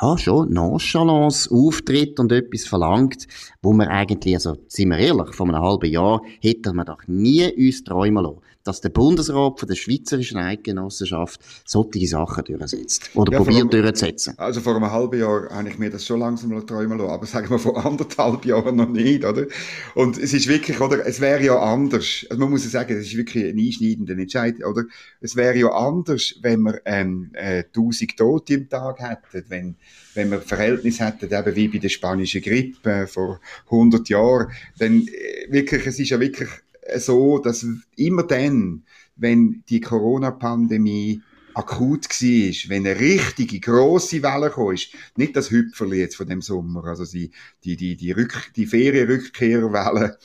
ja, 0.00 0.16
schon 0.18 0.52
Nonchalance 0.52 1.50
auftritt 1.50 2.18
und 2.18 2.32
etwas 2.32 2.64
verlangt, 2.64 3.26
wo 3.62 3.72
man 3.72 3.88
eigentlich, 3.88 4.34
also, 4.34 4.56
sind 4.68 4.88
wir 4.88 4.98
ehrlich, 4.98 5.34
vor 5.34 5.46
einem 5.48 5.60
halben 5.60 5.90
Jahr 5.90 6.22
hätten 6.40 6.76
wir 6.76 6.84
doch 6.84 7.06
nie 7.06 7.44
uns 7.52 7.84
träumen 7.84 8.24
lassen, 8.24 8.40
dass 8.64 8.80
der 8.80 8.90
Bundesrat 8.90 9.58
von 9.58 9.68
der 9.68 9.74
Schweizerischen 9.74 10.38
Eidgenossenschaft 10.38 11.40
solche 11.64 12.06
Sachen 12.06 12.44
durchsetzt. 12.44 13.10
Oder 13.14 13.32
ja, 13.32 13.38
probiert 13.38 13.72
durchzusetzen. 13.72 14.34
Also 14.38 14.60
vor 14.60 14.76
einem 14.76 14.90
halben 14.90 15.18
Jahr 15.18 15.48
habe 15.50 15.68
ich 15.68 15.78
mir 15.78 15.90
das 15.90 16.06
schon 16.06 16.20
langsam 16.20 16.66
träumen 16.66 16.98
lassen, 16.98 17.10
aber 17.10 17.26
sagen 17.26 17.50
wir 17.50 17.58
vor 17.58 17.84
anderthalb 17.84 18.44
Jahren 18.44 18.76
noch 18.76 18.88
nicht, 18.88 19.24
oder? 19.24 19.46
Und 19.94 20.18
es 20.18 20.32
ist 20.32 20.48
wirklich, 20.48 20.80
oder, 20.80 21.04
es 21.06 21.20
wäre 21.20 21.42
ja 21.42 21.58
anders. 21.58 22.26
Also 22.28 22.40
man 22.40 22.50
muss 22.50 22.64
ja 22.64 22.70
sagen, 22.70 22.96
es 22.96 23.06
ist 23.06 23.16
wirklich 23.16 23.44
ein 23.44 23.58
einschneidender 23.58 24.14
Entscheid, 24.14 24.64
oder? 24.64 24.84
Es 25.20 25.36
wäre 25.36 25.56
ja 25.56 25.68
anders, 25.68 26.34
wenn 26.42 26.62
wir, 26.62 26.80
ähm, 26.84 27.30
äh, 27.34 27.64
1000 27.64 28.16
Tote 28.16 28.54
im 28.54 28.68
Tag 28.68 29.00
hätten, 29.00 29.44
wenn, 29.48 29.76
wenn 30.14 30.30
wir 30.30 30.40
Verhältnis 30.40 31.00
hätten, 31.00 31.32
eben 31.32 31.56
wie 31.56 31.68
bei 31.68 31.78
der 31.78 31.88
spanischen 31.88 32.42
Grippe 32.42 33.06
vor 33.06 33.40
100 33.66 34.08
Jahren, 34.08 34.48
dann 34.78 35.06
äh, 35.06 35.50
wirklich, 35.50 35.86
es 35.86 35.98
ist 35.98 36.10
ja 36.10 36.20
wirklich 36.20 36.48
so, 36.96 37.38
dass 37.38 37.66
immer 37.96 38.24
dann, 38.24 38.84
wenn 39.16 39.62
die 39.68 39.80
Corona-Pandemie 39.80 41.22
akut 41.54 42.08
war, 42.08 42.70
wenn 42.70 42.86
eine 42.86 42.98
richtige, 42.98 43.60
grosse 43.60 44.22
Welle 44.22 44.50
kam, 44.50 44.74
nicht 45.16 45.36
das 45.36 45.50
Hüpferli 45.50 45.98
jetzt 45.98 46.16
von 46.16 46.26
dem 46.26 46.40
Sommer, 46.40 46.84
also 46.84 47.04
die, 47.04 47.30
die, 47.64 47.76
die, 47.76 47.96
die, 47.96 48.12
Rück, 48.12 48.52
die 48.56 48.66
Ferienrückkehrwelle, 48.66 50.18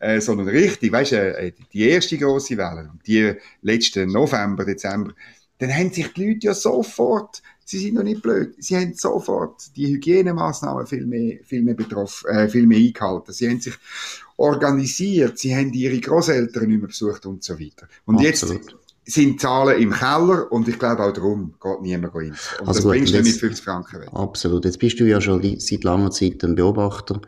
äh, 0.00 0.20
sondern 0.20 0.48
richtig, 0.48 0.92
weißt 0.92 1.12
du, 1.12 1.38
äh, 1.38 1.52
die 1.72 1.88
erste 1.88 2.18
grosse 2.18 2.56
Welle, 2.56 2.92
die 3.06 3.32
letzten 3.62 4.10
November, 4.10 4.64
Dezember, 4.64 5.14
dann 5.58 5.74
haben 5.74 5.92
sich 5.92 6.12
die 6.12 6.26
Leute 6.26 6.46
ja 6.46 6.54
sofort, 6.54 7.42
sie 7.64 7.78
sind 7.78 7.94
noch 7.94 8.02
nicht 8.02 8.22
blöd, 8.22 8.54
sie 8.58 8.76
haben 8.76 8.94
sofort 8.94 9.76
die 9.76 9.86
Hygienemaßnahmen 9.88 10.86
viel 10.86 11.06
mehr, 11.06 11.38
viel 11.44 11.62
mehr 11.62 11.74
betroffen, 11.74 12.28
äh, 12.30 12.48
viel 12.48 12.66
mehr 12.66 12.78
eingehalten. 12.78 13.32
Sie 13.32 13.48
haben 13.48 13.60
sich 13.60 13.74
organisiert, 14.36 15.38
sie 15.38 15.54
haben 15.54 15.72
ihre 15.72 15.98
Großeltern 15.98 16.66
nicht 16.66 16.78
mehr 16.78 16.88
besucht 16.88 17.24
und 17.26 17.44
so 17.44 17.58
weiter. 17.58 17.86
Und 18.04 18.16
Absolut. 18.16 18.56
jetzt 18.56 18.74
sind 19.06 19.40
Zahlen 19.40 19.80
im 19.80 19.92
Keller 19.92 20.50
und 20.50 20.66
ich 20.66 20.78
glaube 20.78 21.04
auch 21.04 21.12
darum 21.12 21.54
geht 21.62 21.82
niemand 21.82 22.14
rein. 22.14 22.34
Und 22.60 22.68
also 22.68 22.72
das 22.72 22.82
gut, 22.82 22.92
bringst 22.92 23.14
du 23.14 23.22
mit 23.22 23.36
50 23.36 23.64
Franken 23.64 24.00
weg. 24.00 24.08
Absolut. 24.12 24.64
Jetzt 24.64 24.78
bist 24.78 24.98
du 24.98 25.04
ja 25.04 25.20
schon 25.20 25.42
seit 25.60 25.84
langer 25.84 26.10
Zeit 26.10 26.42
ein 26.42 26.54
Beobachter 26.54 27.20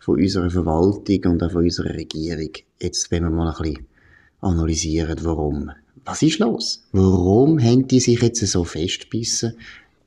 von 0.00 0.20
unserer 0.20 0.50
Verwaltung 0.50 1.32
und 1.32 1.42
auch 1.42 1.52
von 1.52 1.62
unserer 1.62 1.94
Regierung. 1.94 2.50
Jetzt 2.80 3.10
wenn 3.10 3.22
wir 3.22 3.30
mal 3.30 3.48
ein 3.48 3.62
bisschen 3.62 3.86
analysieren, 4.40 5.18
warum. 5.22 5.70
Was 6.10 6.22
ist 6.22 6.40
los? 6.40 6.82
Warum 6.90 7.62
haben 7.62 7.86
die 7.86 8.00
sich 8.00 8.20
jetzt 8.20 8.44
so 8.44 8.64
festbissen? 8.64 9.54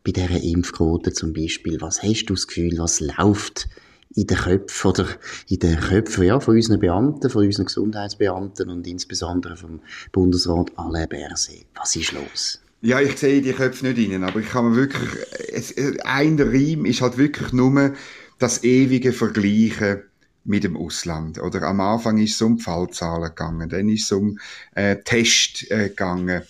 Bei 0.04 0.12
dieser 0.12 0.44
Impfquote 0.44 1.14
zum 1.14 1.32
Beispiel. 1.32 1.80
Was 1.80 2.04
hast 2.04 2.26
du 2.26 2.34
das 2.34 2.46
Gefühl, 2.46 2.78
was 2.78 3.00
läuft 3.00 3.70
in 4.14 4.28
den 4.28 4.38
Köpfen 4.38 4.90
oder 4.90 5.08
in 5.48 5.60
den 5.60 5.80
Köpfen 5.80 6.26
ja, 6.26 6.42
von 6.42 6.56
unseren 6.56 6.82
Beamten, 6.82 7.30
von 7.30 7.46
unseren 7.46 7.68
Gesundheitsbeamten 7.68 8.70
und 8.70 8.86
insbesondere 8.86 9.56
vom 9.56 9.80
Bundesrat 10.12 10.74
Alain 10.76 11.08
Berset. 11.08 11.68
Was 11.74 11.96
ist 11.96 12.12
los? 12.12 12.60
Ja, 12.82 13.00
ich 13.00 13.18
sehe 13.18 13.42
die 13.42 13.54
Köpfe 13.54 13.88
nicht 13.88 13.98
innen, 13.98 14.26
aber 14.26 14.42
ich 14.42 14.50
kann 14.50 14.72
mir 14.72 14.76
wirklich, 14.76 15.10
es, 15.54 15.74
ein 16.04 16.38
Reim 16.38 16.84
ist 16.84 17.00
halt 17.00 17.18
wirklich 17.18 17.54
nur 17.54 17.94
das 18.40 18.66
ewige 18.66 19.14
Vergleichen 19.14 20.02
mit 20.44 20.64
dem 20.64 20.78
Ausland. 20.78 21.42
Oder 21.42 21.64
am 21.64 21.80
Anfang 21.80 22.18
ist 22.18 22.36
es 22.36 22.42
um 22.42 22.60
Fallzahlen 22.60 23.30
gegangen, 23.30 23.70
dann 23.70 23.90
ist 23.90 24.04
es 24.04 24.12
um 24.12 24.40
äh, 24.76 24.98
Test 24.98 25.70
äh, 25.72 25.90
gegangen, 25.90 26.44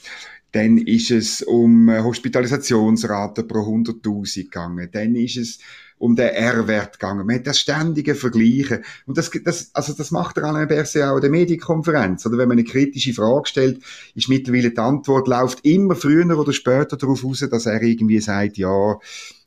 dann 0.51 0.77
ist 0.77 1.11
es 1.11 1.41
um 1.41 1.89
äh, 1.89 2.01
Hospitalisationsraten 2.01 3.47
pro 3.47 3.59
100.000 3.59 4.43
gegangen, 4.43 4.89
dann 4.91 5.15
ist 5.15 5.37
es 5.37 5.59
um 6.03 6.17
den 6.17 6.27
R-Wert 6.27 6.99
gegangen. 6.99 7.25
Man 7.25 7.37
hat 7.37 7.47
das 7.47 7.59
ständige 7.59 8.13
Vergleichen. 8.13 8.83
Und 9.05 9.17
das, 9.17 9.31
das, 9.45 9.69
also 9.73 9.93
das 9.93 10.11
macht 10.11 10.35
der 10.35 10.43
Alain 10.43 10.67
Berset 10.67 11.03
auch 11.03 11.15
in 11.15 11.21
der 11.21 11.29
Medienkonferenz. 11.29 12.25
Oder 12.25 12.37
wenn 12.37 12.49
man 12.49 12.57
eine 12.57 12.67
kritische 12.67 13.13
Frage 13.13 13.47
stellt, 13.47 13.81
ist 14.13 14.27
mittlerweile 14.27 14.71
die 14.71 14.77
Antwort, 14.77 15.29
läuft 15.29 15.65
immer 15.65 15.95
früher 15.95 16.37
oder 16.37 16.51
später 16.51 16.97
darauf 16.97 17.23
raus, 17.23 17.47
dass 17.49 17.67
er 17.67 17.81
irgendwie 17.81 18.19
sagt, 18.19 18.57
ja, 18.57 18.99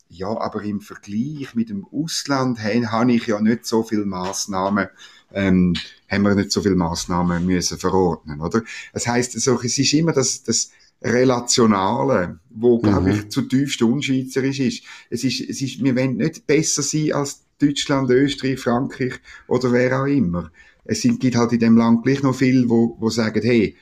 ja, 0.08 0.28
aber 0.28 0.62
im 0.62 0.80
Vergleich 0.80 1.54
mit 1.54 1.70
dem 1.70 1.86
Ausland 1.92 2.58
hey, 2.58 2.82
habe 2.82 3.12
ich 3.12 3.26
ja 3.26 3.40
nicht 3.40 3.66
so 3.66 3.82
viele 3.82 4.06
Maßnahmen, 4.06 4.88
ähm, 5.32 5.74
haben 6.08 6.22
wir 6.22 6.34
nicht 6.34 6.52
so 6.52 6.62
viele 6.62 6.76
Maßnahmen 6.76 7.44
müssen 7.44 7.78
verordnen, 7.78 8.40
oder? 8.40 8.62
Das 8.92 9.06
heißt, 9.06 9.40
so, 9.40 9.60
es 9.60 9.78
ist 9.78 9.92
immer 9.92 10.12
das, 10.12 10.42
das 10.42 10.70
Relationale, 11.02 12.38
wo, 12.50 12.78
glaube 12.78 13.12
mhm. 13.12 13.18
ich, 13.18 13.28
zutiefst 13.28 13.82
unschweizerisch 13.82 14.60
ist. 14.60 14.82
Es 15.10 15.24
ist, 15.24 15.40
es 15.40 15.60
ist, 15.60 15.82
wir 15.82 15.94
wollen 15.96 16.16
nicht 16.16 16.46
besser 16.46 16.82
sein 16.82 17.12
als 17.12 17.42
Deutschland, 17.58 18.10
Österreich, 18.10 18.60
Frankreich 18.60 19.14
oder 19.46 19.72
wer 19.72 20.02
auch 20.02 20.06
immer. 20.06 20.50
Es 20.84 21.02
gibt 21.02 21.36
halt 21.36 21.52
in 21.52 21.58
dem 21.58 21.76
Land 21.76 22.04
gleich 22.04 22.22
noch 22.22 22.34
viele, 22.34 22.68
wo, 22.68 22.96
wo 23.00 23.10
sagen, 23.10 23.42
hey, 23.42 23.76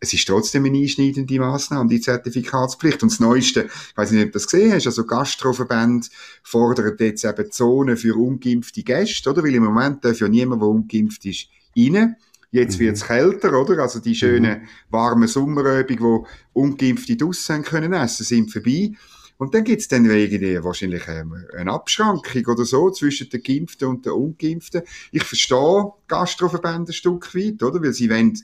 es 0.00 0.12
ist 0.12 0.28
trotzdem 0.28 0.64
eine 0.64 0.78
einschneidende 0.78 1.38
Massnahme, 1.38 1.88
die 1.88 2.00
Zertifikatspflicht. 2.00 3.02
Und 3.02 3.12
das 3.12 3.20
Neueste, 3.20 3.64
ich 3.64 3.96
weiß 3.96 4.12
nicht, 4.12 4.26
ob 4.26 4.28
du 4.28 4.32
das 4.34 4.46
gesehen 4.46 4.72
hast, 4.72 4.86
also 4.86 5.04
Gastroverbände 5.04 6.08
fordern 6.42 6.96
jetzt 6.98 7.24
eben 7.24 7.50
Zonen 7.50 7.96
für 7.96 8.16
ungeimpfte 8.16 8.82
Gäste, 8.82 9.30
oder? 9.30 9.42
Weil 9.42 9.54
im 9.54 9.64
Moment 9.64 10.04
darf 10.04 10.20
ja 10.20 10.28
niemand, 10.28 10.62
der 10.62 10.68
ungeimpft 10.68 11.24
ist, 11.24 11.48
rein. 11.76 12.16
Jetzt 12.50 12.76
mhm. 12.76 12.84
wird's 12.84 13.04
kälter, 13.04 13.60
oder? 13.60 13.82
Also 13.82 13.98
die 13.98 14.14
schönen, 14.14 14.62
mhm. 14.62 14.68
warmen 14.90 15.28
Sommeröbungen, 15.28 16.02
wo 16.02 16.26
ungeimpfte 16.52 17.16
draussen 17.16 17.62
können 17.62 17.92
essen, 17.92 18.24
sind 18.24 18.52
vorbei. 18.52 18.92
Und 19.36 19.54
dann 19.54 19.62
gibt's 19.62 19.86
dann 19.86 20.04
irgendwie 20.04 20.62
wahrscheinlich 20.64 21.06
eine 21.08 21.72
Abschrankung 21.72 22.44
oder 22.46 22.64
so 22.64 22.90
zwischen 22.90 23.30
den 23.30 23.42
Geimpften 23.42 23.86
und 23.86 24.04
den 24.04 24.12
Ungeimpften. 24.12 24.82
Ich 25.12 25.22
verstehe 25.22 25.92
Gastroverbände 26.08 26.90
ein 26.90 26.94
Stück 26.94 27.34
weit, 27.36 27.62
oder? 27.62 27.80
Weil 27.80 27.92
sie 27.92 28.10
wollen 28.10 28.36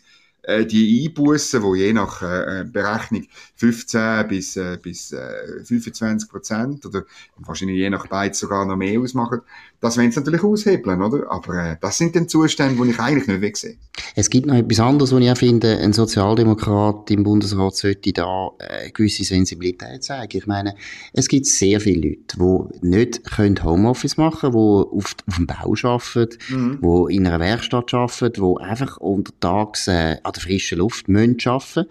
äh, 0.46 0.66
die 0.66 1.06
Einbußen, 1.06 1.62
die 1.62 1.78
je 1.78 1.92
nach 1.92 2.22
äh, 2.22 2.60
äh 2.60 2.64
Berechnung 2.64 3.26
15 3.56 4.28
bis, 4.28 4.56
äh, 4.56 4.78
bis 4.80 5.12
äh, 5.12 5.64
25 5.64 6.28
Prozent 6.28 6.86
oder 6.86 7.04
wahrscheinlich 7.36 7.78
je 7.78 7.90
nach 7.90 8.06
Beiz 8.06 8.38
sogar 8.38 8.64
noch 8.64 8.76
mehr 8.76 9.00
ausmachen, 9.00 9.40
das 9.84 9.98
wollen 9.98 10.10
sie 10.10 10.18
natürlich 10.18 10.42
aushebeln, 10.42 11.02
oder? 11.02 11.30
Aber 11.30 11.72
äh, 11.72 11.76
das 11.78 11.98
sind 11.98 12.16
dann 12.16 12.26
Zustände, 12.26 12.82
die 12.82 12.90
ich 12.90 12.98
eigentlich 12.98 13.28
nicht 13.28 13.42
wegsehe. 13.42 13.76
Es 14.14 14.30
gibt 14.30 14.46
noch 14.46 14.54
etwas 14.54 14.80
anderes, 14.80 15.12
was 15.12 15.20
ich 15.20 15.38
finde, 15.38 15.76
ein 15.78 15.92
Sozialdemokrat 15.92 17.10
im 17.10 17.22
Bundesrat 17.22 17.76
sollte 17.76 18.14
da 18.14 18.48
äh, 18.60 18.90
gewisse 18.90 19.24
Sensibilität 19.24 20.02
zeigen. 20.02 20.38
Ich 20.38 20.46
meine, 20.46 20.74
es 21.12 21.28
gibt 21.28 21.44
sehr 21.44 21.80
viele 21.80 22.08
Leute, 22.08 22.70
die 22.80 22.86
nicht 22.88 23.30
können 23.30 23.62
Homeoffice 23.62 24.16
machen 24.16 24.52
können, 24.52 24.52
die 24.54 24.96
auf, 24.96 25.16
auf 25.26 25.36
dem 25.36 25.46
Bau 25.46 25.74
arbeiten, 25.82 26.38
mhm. 26.48 26.78
die 26.80 27.16
in 27.16 27.26
einer 27.26 27.40
Werkstatt 27.40 27.92
arbeiten, 27.92 28.42
die 28.42 28.62
einfach 28.64 28.96
untertags 28.96 29.86
äh, 29.88 30.16
an 30.22 30.32
der 30.32 30.42
frischen 30.42 30.78
Luft 30.78 31.08
müssen 31.08 31.36
arbeiten 31.44 31.86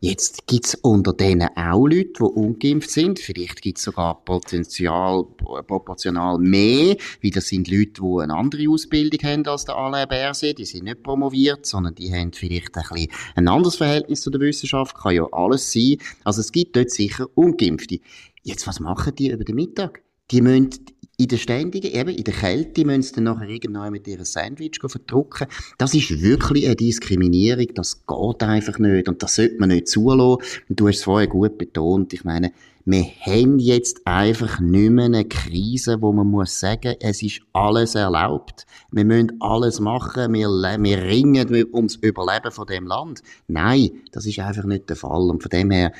Jetzt 0.00 0.46
gibt's 0.46 0.74
unter 0.74 1.14
denen 1.14 1.48
auch 1.56 1.86
Leute, 1.86 2.12
die 2.18 2.22
ungeimpft 2.22 2.90
sind. 2.90 3.18
Vielleicht 3.18 3.62
gibt's 3.62 3.82
sogar 3.82 4.22
Potenzial, 4.24 5.24
proportional 5.24 6.38
mehr, 6.38 6.96
wie 7.20 7.30
das 7.30 7.48
sind 7.48 7.68
Leute, 7.68 8.02
die 8.02 8.22
eine 8.22 8.34
andere 8.34 8.68
Ausbildung 8.68 9.20
haben 9.22 9.46
als 9.46 9.64
der 9.64 9.76
Alain 9.76 10.06
Berset. 10.06 10.58
Die 10.58 10.66
sind 10.66 10.84
nicht 10.84 11.02
promoviert, 11.02 11.64
sondern 11.64 11.94
die 11.94 12.12
haben 12.12 12.32
vielleicht 12.32 12.76
ein 12.76 12.84
bisschen 12.90 13.10
ein 13.36 13.48
anderes 13.48 13.76
Verhältnis 13.76 14.20
zu 14.20 14.30
der 14.30 14.42
Wissenschaft. 14.42 14.94
Kann 14.96 15.14
ja 15.14 15.26
alles 15.32 15.72
sein. 15.72 15.96
Also 16.24 16.42
es 16.42 16.52
gibt 16.52 16.76
dort 16.76 16.90
sicher 16.90 17.26
Ungeimpfte. 17.34 18.00
Jetzt, 18.42 18.66
was 18.66 18.80
machen 18.80 19.14
die 19.14 19.30
über 19.30 19.44
den 19.44 19.54
Mittag? 19.54 20.02
Die 20.30 20.40
müssen 20.40 20.70
in 21.18 21.28
der 21.28 21.38
ständigen, 21.38 21.92
eben 21.92 22.10
in 22.10 22.24
der 22.24 22.34
Kälte, 22.34 22.84
müssen 22.84 23.02
sie 23.02 23.12
dann 23.14 23.24
nachher 23.24 23.48
irgendwann 23.48 23.92
mit 23.92 24.06
ihrem 24.06 24.24
Sandwich 24.24 24.78
verdrucken. 24.84 25.46
Das 25.78 25.94
ist 25.94 26.20
wirklich 26.20 26.66
eine 26.66 26.76
Diskriminierung, 26.76 27.68
das 27.74 28.04
geht 28.06 28.42
einfach 28.42 28.78
nicht 28.78 29.08
und 29.08 29.22
das 29.22 29.36
sollte 29.36 29.56
man 29.58 29.70
nicht 29.70 29.88
zulassen. 29.88 30.42
Und 30.68 30.80
du 30.80 30.88
hast 30.88 30.96
es 30.96 31.04
vorher 31.04 31.28
gut 31.28 31.56
betont, 31.56 32.12
ich 32.12 32.24
meine, 32.24 32.52
wir 32.88 33.02
haben 33.02 33.58
jetzt 33.58 34.06
einfach 34.06 34.60
nicht 34.60 34.90
mehr 34.90 35.06
eine 35.06 35.24
Krise, 35.24 36.00
wo 36.02 36.12
man 36.12 36.28
muss 36.28 36.60
sagen, 36.60 36.94
es 37.00 37.20
ist 37.20 37.40
alles 37.52 37.96
erlaubt. 37.96 38.64
Wir 38.92 39.04
müssen 39.04 39.40
alles 39.40 39.80
machen, 39.80 40.32
wir, 40.34 40.48
wir 40.48 41.02
ringen 41.02 41.48
ums 41.72 41.96
Überleben 41.96 42.52
von 42.52 42.66
dem 42.66 42.86
Land. 42.86 43.22
Nein, 43.48 43.90
das 44.12 44.24
ist 44.26 44.38
einfach 44.38 44.64
nicht 44.64 44.88
der 44.88 44.94
Fall. 44.94 45.30
Und 45.30 45.42
von 45.42 45.50
dem 45.50 45.72
her, 45.72 45.92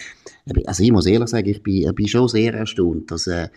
also 0.66 0.84
ich 0.84 0.92
muss 0.92 1.06
ehrlich 1.06 1.28
sagen, 1.28 1.48
ich 1.48 1.60
bin, 1.60 1.88
ich 1.88 1.94
bin 1.94 2.06
schon 2.06 2.28
sehr 2.28 2.54
erstaunt, 2.54 3.10
dass, 3.10 3.26
äh, 3.26 3.48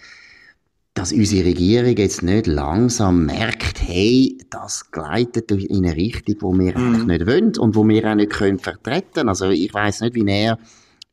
dass 0.99 1.13
unsere 1.13 1.45
Regierung 1.45 1.95
jetzt 1.95 2.23
nicht 2.23 2.45
langsam 2.45 3.25
merkt, 3.25 3.81
hey, 3.81 4.37
das 4.49 4.91
gleitet 4.91 5.49
in 5.49 5.85
eine 5.85 5.95
Richtung, 5.95 6.35
wo 6.41 6.51
wir 6.51 6.77
mhm. 6.77 6.87
eigentlich 6.87 7.05
nicht 7.05 7.25
wollen 7.25 7.57
und 7.57 7.75
wo 7.77 7.87
wir 7.87 8.03
auch 8.03 8.15
nicht 8.15 8.31
können 8.33 8.59
vertreten. 8.59 9.29
Also 9.29 9.49
ich 9.49 9.73
weiß 9.73 10.01
nicht, 10.01 10.15
wie 10.15 10.29
er 10.29 10.59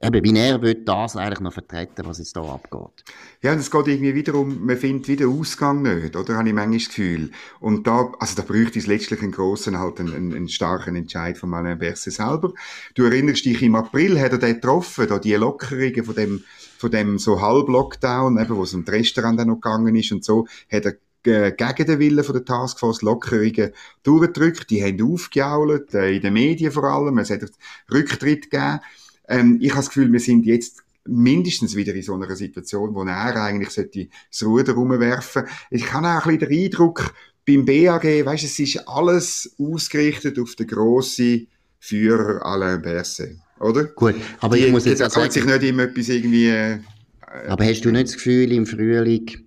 eben, 0.02 0.24
wie 0.24 0.36
er 0.36 0.60
will 0.60 0.74
das 0.74 1.16
eigentlich 1.16 1.38
noch 1.38 1.52
vertreten, 1.52 2.04
was 2.04 2.18
jetzt 2.18 2.36
da 2.36 2.40
abgeht. 2.40 3.04
Ja, 3.42 3.52
und 3.52 3.60
es 3.60 3.70
geht 3.70 3.86
irgendwie 3.86 4.16
wiederum, 4.16 4.66
man 4.66 4.76
findet 4.76 5.06
wieder 5.06 5.28
Ausgang 5.28 5.82
nicht, 5.82 6.16
oder? 6.16 6.34
Habe 6.34 6.48
ich 6.48 6.54
manchmal 6.54 6.78
das 6.78 6.88
Gefühl. 6.88 7.30
Und 7.60 7.86
da, 7.86 8.12
also 8.18 8.34
da 8.34 8.42
bräuchte 8.42 8.80
es 8.80 8.88
letztlich 8.88 9.22
einen 9.22 9.30
grossen, 9.30 9.78
halt 9.78 10.00
einen, 10.00 10.14
einen, 10.14 10.34
einen 10.34 10.48
starken 10.48 10.96
Entscheid 10.96 11.38
von 11.38 11.54
Alain 11.54 11.78
Berset 11.78 12.12
selber. 12.12 12.52
Du 12.96 13.04
erinnerst 13.04 13.44
dich, 13.44 13.62
im 13.62 13.76
April 13.76 14.18
hat 14.18 14.32
er 14.32 14.38
den 14.38 14.54
getroffen, 14.56 15.06
da 15.06 15.20
die 15.20 15.34
Lockerungen 15.34 16.04
von 16.04 16.14
dem, 16.16 16.42
von 16.78 16.90
dem 16.90 17.18
so 17.18 17.40
Halb-Lockdown, 17.40 18.38
eben, 18.38 18.56
wo 18.56 18.62
es 18.64 18.74
um 18.74 18.84
das 18.84 18.94
Restaurant 18.94 19.38
dann 19.38 19.48
noch 19.48 19.60
gegangen 19.60 19.94
ist 19.96 20.12
und 20.12 20.24
so, 20.24 20.46
hat 20.70 20.86
er 20.86 20.96
gegen 21.22 21.86
den 21.86 21.98
Willen 21.98 22.24
der 22.24 22.44
Taskforce 22.44 23.02
Lockerungen 23.02 23.72
durchgedrückt. 24.04 24.70
Die 24.70 24.82
haben 24.82 25.02
aufgejault, 25.02 25.92
äh, 25.94 26.14
in 26.14 26.22
den 26.22 26.34
Medien 26.34 26.70
vor 26.70 26.84
allem. 26.84 27.18
Es 27.18 27.30
hat 27.30 27.40
Rücktritt 27.92 28.50
gegeben. 28.50 28.80
Ähm, 29.28 29.58
ich 29.60 29.70
habe 29.70 29.80
das 29.80 29.88
Gefühl, 29.88 30.12
wir 30.12 30.20
sind 30.20 30.46
jetzt 30.46 30.84
mindestens 31.04 31.74
wieder 31.74 31.94
in 31.94 32.02
so 32.02 32.14
einer 32.14 32.34
Situation, 32.36 32.94
wo 32.94 33.02
er 33.04 33.36
eigentlich 33.42 33.70
sollte 33.70 34.08
das 34.30 34.42
Ruder 34.44 34.72
rumwerfen. 34.74 35.44
Ich 35.70 35.92
habe 35.92 36.06
auch 36.06 36.26
ein 36.26 36.38
bisschen 36.38 36.50
den 36.50 36.64
Eindruck, 36.64 37.14
beim 37.46 37.64
BAG, 37.64 38.04
weißt, 38.04 38.44
es 38.44 38.58
ist 38.58 38.88
alles 38.88 39.54
ausgerichtet 39.58 40.38
auf 40.38 40.56
den 40.56 40.66
grossen 40.66 41.46
Führer 41.78 42.44
Alain 42.44 42.82
Berset, 42.82 43.38
oder? 43.60 43.84
Gut, 43.84 44.14
aber 44.40 44.56
ich 44.56 44.70
muss 44.70 44.84
jetzt 44.84 45.02
auch 45.02 45.10
sagen... 45.10 45.30
sich 45.30 45.44
nicht 45.44 45.62
immer 45.62 45.84
etwas 45.84 46.08
irgendwie... 46.08 46.48
Äh, 46.48 46.78
aber 47.48 47.64
hast 47.64 47.82
du 47.84 47.90
nicht 47.90 48.08
das 48.08 48.14
Gefühl, 48.14 48.52
im 48.52 48.66
Frühling 48.66 49.46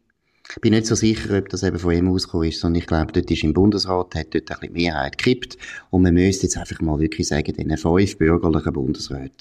ich 0.51 0.61
bin 0.61 0.73
nicht 0.73 0.87
so 0.87 0.95
sicher, 0.95 1.37
ob 1.37 1.49
das 1.49 1.61
eben 1.61 1.77
von 1.77 1.93
ihm 1.93 2.07
ausgekommen 2.09 2.49
ist, 2.49 2.59
sondern 2.59 2.81
ich 2.81 2.87
glaube, 2.87 3.11
dort 3.11 3.29
ist 3.29 3.43
im 3.43 3.53
Bundesrat, 3.53 4.15
hat 4.15 4.33
dort 4.33 4.49
ein 4.51 4.57
bisschen 4.59 4.73
Mehrheit 4.73 5.17
gekippt 5.17 5.57
und 5.91 6.01
man 6.01 6.15
müsste 6.15 6.47
jetzt 6.47 6.57
einfach 6.57 6.81
mal 6.81 6.99
wirklich 6.99 7.27
sagen, 7.27 7.53
den 7.53 7.77
fünf 7.77 8.17
bürgerlichen 8.17 8.73
Bundesräten, 8.73 9.31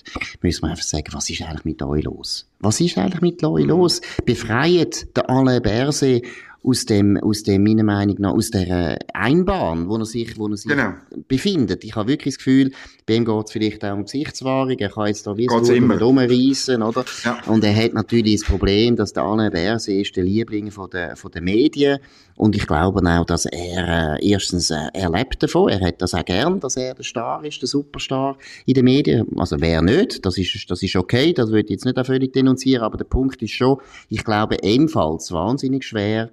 müssen 0.42 0.62
wir 0.62 0.70
einfach 0.70 0.84
sagen, 0.84 1.06
was 1.12 1.30
ist 1.30 1.40
eigentlich 1.42 1.64
mit 1.64 1.82
euch 1.82 2.04
los? 2.04 2.46
Was 2.60 2.80
ist 2.80 2.98
eigentlich 2.98 3.22
mit 3.22 3.42
euch 3.42 3.64
los? 3.64 4.02
Befreit 4.26 5.16
der 5.16 5.30
Alain 5.30 5.62
Berset 5.62 6.26
aus 6.62 6.84
dem, 6.84 7.16
aus 7.16 7.42
dem, 7.44 7.62
meiner 7.62 7.84
Meinung 7.84 8.16
nach, 8.18 8.32
aus 8.32 8.50
der 8.50 8.98
Einbahn, 9.14 9.88
wo 9.88 9.96
er 9.96 10.04
sich, 10.04 10.36
wo 10.38 10.48
er 10.48 10.56
sich 10.56 10.70
genau. 10.70 10.94
befindet. 11.28 11.84
Ich 11.84 11.94
habe 11.94 12.08
wirklich 12.08 12.34
das 12.34 12.44
Gefühl, 12.44 12.72
bei 13.06 13.14
ihm 13.14 13.24
geht 13.24 13.46
es 13.46 13.52
vielleicht 13.52 13.84
auch 13.84 13.94
um 13.94 14.04
Gesichtswahrung, 14.04 14.76
er 14.78 14.90
kann 14.90 15.06
jetzt 15.06 15.26
da 15.26 15.36
wie 15.36 15.46
es 15.46 15.70
rumreissen, 16.00 16.82
oder? 16.82 17.04
Ja. 17.24 17.38
Und 17.46 17.64
er 17.64 17.74
hat 17.74 17.94
natürlich 17.94 18.40
das 18.40 18.48
Problem, 18.48 18.96
dass 18.96 19.12
der 19.12 19.22
Alain 19.22 19.52
Berset 19.52 20.02
ist 20.02 20.16
der 20.16 20.24
Liebling 20.24 20.70
von 20.70 20.90
der, 20.90 21.16
von 21.16 21.30
der 21.30 21.42
Medien 21.42 21.98
und 22.38 22.54
ich 22.54 22.66
glaube 22.66 23.00
auch, 23.04 23.24
dass 23.24 23.46
er 23.46 24.16
äh, 24.20 24.28
erstens, 24.30 24.70
äh, 24.70 24.88
er 24.94 25.10
lebt 25.10 25.42
davon, 25.42 25.70
er 25.70 25.80
hat 25.80 26.00
das 26.00 26.14
auch 26.14 26.24
gern, 26.24 26.60
dass 26.60 26.76
er 26.76 26.94
der 26.94 27.04
Star 27.04 27.44
ist, 27.44 27.60
der 27.62 27.68
Superstar 27.68 28.36
in 28.64 28.74
den 28.74 28.84
Medien. 28.84 29.26
Also 29.36 29.56
wer 29.60 29.82
nicht, 29.82 30.24
das 30.24 30.38
ist, 30.38 30.70
das 30.70 30.82
ist 30.82 30.94
okay, 30.94 31.32
das 31.32 31.50
würde 31.50 31.64
ich 31.64 31.70
jetzt 31.70 31.84
nicht 31.84 31.98
auch 31.98 32.06
völlig 32.06 32.32
denunzieren, 32.32 32.84
aber 32.84 32.96
der 32.96 33.06
Punkt 33.06 33.42
ist 33.42 33.52
schon, 33.52 33.78
ich 34.08 34.24
glaube 34.24 34.58
ebenfalls 34.62 35.32
wahnsinnig 35.32 35.84
schwer, 35.84 36.30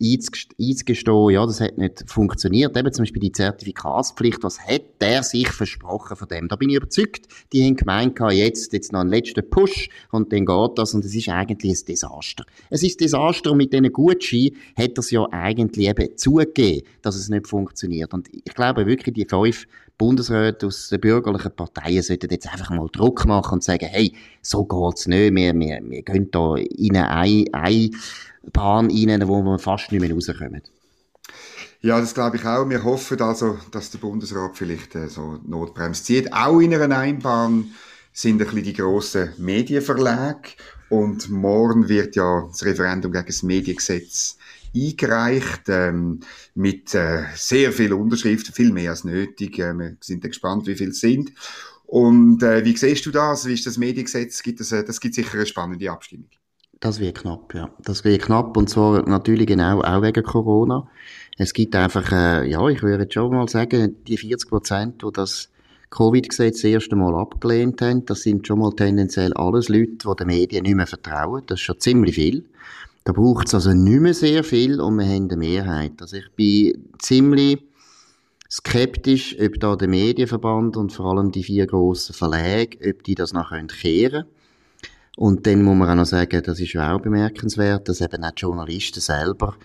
einzugestehen, 0.00 1.30
ja, 1.30 1.46
das 1.46 1.60
hat 1.60 1.78
nicht 1.78 2.04
funktioniert. 2.06 2.76
Eben 2.76 2.92
zum 2.92 3.04
Beispiel 3.04 3.22
die 3.22 3.32
Zertifikatspflicht, 3.32 4.42
was 4.42 4.60
hat 4.60 4.82
der 5.00 5.22
sich 5.22 5.48
versprochen 5.48 6.16
von 6.16 6.28
dem? 6.28 6.48
Da 6.48 6.56
bin 6.56 6.70
ich 6.70 6.76
überzeugt, 6.76 7.26
die 7.52 7.64
haben 7.64 7.76
gemeint, 7.76 8.18
jetzt, 8.30 8.72
jetzt 8.72 8.92
noch 8.92 9.00
einen 9.00 9.10
letzten 9.10 9.48
Push 9.48 9.88
und 10.10 10.32
dann 10.32 10.44
geht 10.44 10.70
das 10.78 10.94
und 10.94 11.04
es 11.04 11.14
ist 11.14 11.28
eigentlich 11.28 11.78
ein 11.78 11.86
Desaster. 11.86 12.44
Es 12.70 12.82
ist 12.82 12.96
ein 12.96 13.04
Desaster 13.04 13.52
und 13.52 13.58
mit 13.58 13.72
diesen 13.72 13.92
Gutscheinen 13.92 14.56
hat 14.76 14.92
er 14.92 14.98
es 14.98 15.10
ja 15.10 15.26
eigentlich 15.30 15.88
eben 15.88 16.16
zugegeben, 16.16 16.86
dass 17.02 17.16
es 17.16 17.28
nicht 17.28 17.46
funktioniert. 17.46 18.12
Und 18.12 18.28
ich 18.32 18.54
glaube 18.54 18.86
wirklich, 18.86 19.14
die 19.14 19.26
fünf 19.28 19.66
Bundesräte 19.98 20.66
aus 20.66 20.90
den 20.90 21.00
bürgerlichen 21.00 21.52
Parteien 21.52 22.02
sollten 22.02 22.30
jetzt 22.30 22.52
einfach 22.52 22.70
mal 22.70 22.88
Druck 22.92 23.24
machen 23.24 23.54
und 23.54 23.64
sagen, 23.64 23.86
hey, 23.86 24.12
so 24.42 24.64
geht's 24.64 25.06
nicht, 25.06 25.34
wir, 25.34 25.54
wir, 25.54 25.80
wir 25.82 26.02
gehen 26.02 26.30
da 26.30 26.56
in 26.56 26.96
eine, 26.96 27.44
eine 27.52 27.90
Bahn 28.52 28.90
rein, 28.90 29.28
wo 29.28 29.42
wir 29.42 29.58
fast 29.58 29.92
nicht 29.92 30.00
mehr 30.00 30.12
rauskommen. 30.12 30.62
Ja, 31.80 32.00
das 32.00 32.14
glaube 32.14 32.36
ich 32.36 32.44
auch. 32.44 32.68
Wir 32.68 32.82
hoffen 32.84 33.20
also, 33.20 33.58
dass 33.70 33.90
der 33.90 33.98
Bundesrat 33.98 34.56
vielleicht 34.56 34.94
äh, 34.94 35.08
so 35.08 35.38
Notbremse 35.46 36.02
zieht. 36.02 36.32
Auch 36.32 36.58
in 36.60 36.74
einer 36.74 36.98
Einbahn 36.98 37.72
sind 38.12 38.40
ein 38.40 38.46
bisschen 38.46 38.62
die 38.62 38.72
grossen 38.72 39.32
Medienverlage. 39.38 40.50
Und 40.88 41.28
morgen 41.30 41.88
wird 41.88 42.16
ja 42.16 42.46
das 42.48 42.64
Referendum 42.64 43.12
gegen 43.12 43.26
das 43.26 43.42
Mediengesetz 43.42 44.38
eingereicht, 44.74 45.62
ähm, 45.68 46.20
mit 46.54 46.94
äh, 46.94 47.24
sehr 47.34 47.72
vielen 47.72 47.94
Unterschriften, 47.94 48.54
viel 48.54 48.72
mehr 48.72 48.90
als 48.90 49.04
nötig. 49.04 49.58
Äh, 49.58 49.74
wir 49.74 49.96
sind 50.00 50.22
gespannt, 50.22 50.66
wie 50.66 50.76
viele 50.76 50.90
es 50.90 51.00
sind. 51.00 51.32
Und 51.84 52.42
äh, 52.42 52.64
wie 52.64 52.76
siehst 52.76 53.06
du 53.06 53.10
das? 53.10 53.46
Wie 53.46 53.54
ist 53.54 53.66
das 53.66 53.78
Mediengesetz? 53.78 54.42
Gibt 54.42 54.60
es, 54.60 54.72
äh, 54.72 54.84
das 54.84 55.00
gibt 55.00 55.14
sicher 55.14 55.34
eine 55.34 55.46
spannende 55.46 55.90
Abstimmung. 55.90 56.30
Das 56.80 57.00
wird 57.00 57.18
knapp, 57.18 57.54
ja. 57.54 57.70
Das 57.82 58.04
wird 58.04 58.22
knapp 58.22 58.56
und 58.56 58.68
zwar 58.68 59.08
natürlich 59.08 59.46
genau 59.46 59.80
auch 59.80 60.02
wegen 60.02 60.22
Corona. 60.22 60.86
Es 61.38 61.52
gibt 61.52 61.74
einfach, 61.74 62.12
äh, 62.12 62.48
ja, 62.48 62.66
ich 62.68 62.82
würde 62.82 63.06
schon 63.10 63.32
mal 63.32 63.48
sagen, 63.48 63.96
die 64.06 64.16
40 64.16 64.48
Prozent, 64.48 65.02
die 65.02 65.12
das 65.12 65.50
Covid-Gesetz 65.90 66.62
das 66.62 66.64
erste 66.64 66.96
Mal 66.96 67.14
abgelehnt 67.14 67.80
haben, 67.80 68.04
das 68.04 68.22
sind 68.22 68.46
schon 68.46 68.58
mal 68.58 68.72
tendenziell 68.72 69.32
alles 69.34 69.68
Leute, 69.68 69.96
die 70.06 70.16
den 70.18 70.26
Medien 70.26 70.62
nicht 70.64 70.74
mehr 70.74 70.86
vertrauen. 70.86 71.42
Das 71.46 71.60
ist 71.60 71.64
schon 71.64 71.80
ziemlich 71.80 72.14
viel. 72.14 72.44
Da 73.04 73.12
braucht 73.12 73.46
es 73.46 73.54
also 73.54 73.72
nicht 73.72 74.00
mehr 74.00 74.14
sehr 74.14 74.42
viel 74.42 74.80
und 74.80 74.96
wir 74.98 75.06
haben 75.06 75.30
eine 75.30 75.36
Mehrheit. 75.36 75.92
Also 76.00 76.16
ich 76.16 76.30
bin 76.32 76.90
ziemlich 76.98 77.62
skeptisch, 78.50 79.36
ob 79.40 79.60
da 79.60 79.76
der 79.76 79.88
Medienverband 79.88 80.76
und 80.76 80.92
vor 80.92 81.06
allem 81.06 81.30
die 81.30 81.44
vier 81.44 81.66
grossen 81.66 82.14
Verlage, 82.14 82.78
ob 82.88 83.04
die 83.04 83.14
das 83.14 83.32
noch 83.32 83.50
kehren 83.50 83.68
können. 83.68 84.24
Und 85.16 85.46
dann 85.46 85.62
muss 85.62 85.76
man 85.76 85.88
auch 85.88 85.94
noch 85.94 86.06
sagen, 86.06 86.42
das 86.44 86.60
ist 86.60 86.74
ja 86.74 86.94
auch 86.94 87.00
bemerkenswert, 87.00 87.88
dass 87.88 88.02
eben 88.02 88.22
auch 88.22 88.30
die 88.30 88.40
Journalisten 88.42 89.00
selber, 89.00 89.56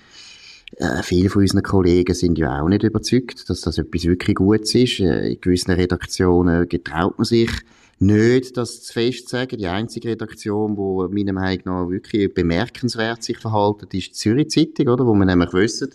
äh, 0.77 1.03
viele 1.03 1.29
von 1.29 1.41
unseren 1.41 1.63
Kollegen 1.63 2.13
sind 2.13 2.37
ja 2.37 2.61
auch 2.61 2.69
nicht 2.69 2.83
überzeugt, 2.83 3.49
dass 3.49 3.59
das 3.61 3.77
etwas 3.77 4.05
wirklich 4.05 4.35
Gutes 4.35 4.73
ist. 4.73 5.01
Äh, 5.01 5.33
in 5.33 5.41
gewissen 5.41 5.71
Redaktionen 5.71 6.67
getraut 6.69 7.17
man 7.17 7.25
sich 7.25 7.51
nicht, 7.99 8.55
das 8.55 8.81
zu 8.81 8.93
fest 8.93 9.29
sagen. 9.29 9.57
Die 9.57 9.67
einzige 9.67 10.09
Redaktion, 10.09 10.75
die 10.75 11.13
meiner 11.13 11.33
Meinung 11.33 11.61
nach 11.65 11.89
wirklich 11.89 12.33
bemerkenswert 12.33 13.21
sich 13.21 13.37
verhalten, 13.37 13.87
ist 13.91 14.07
die 14.07 14.11
Zürich 14.13 14.49
Zeitung, 14.49 14.87
oder? 14.87 15.05
Wo 15.05 15.13
man 15.13 15.27
nämlich 15.27 15.53
wissen, 15.53 15.89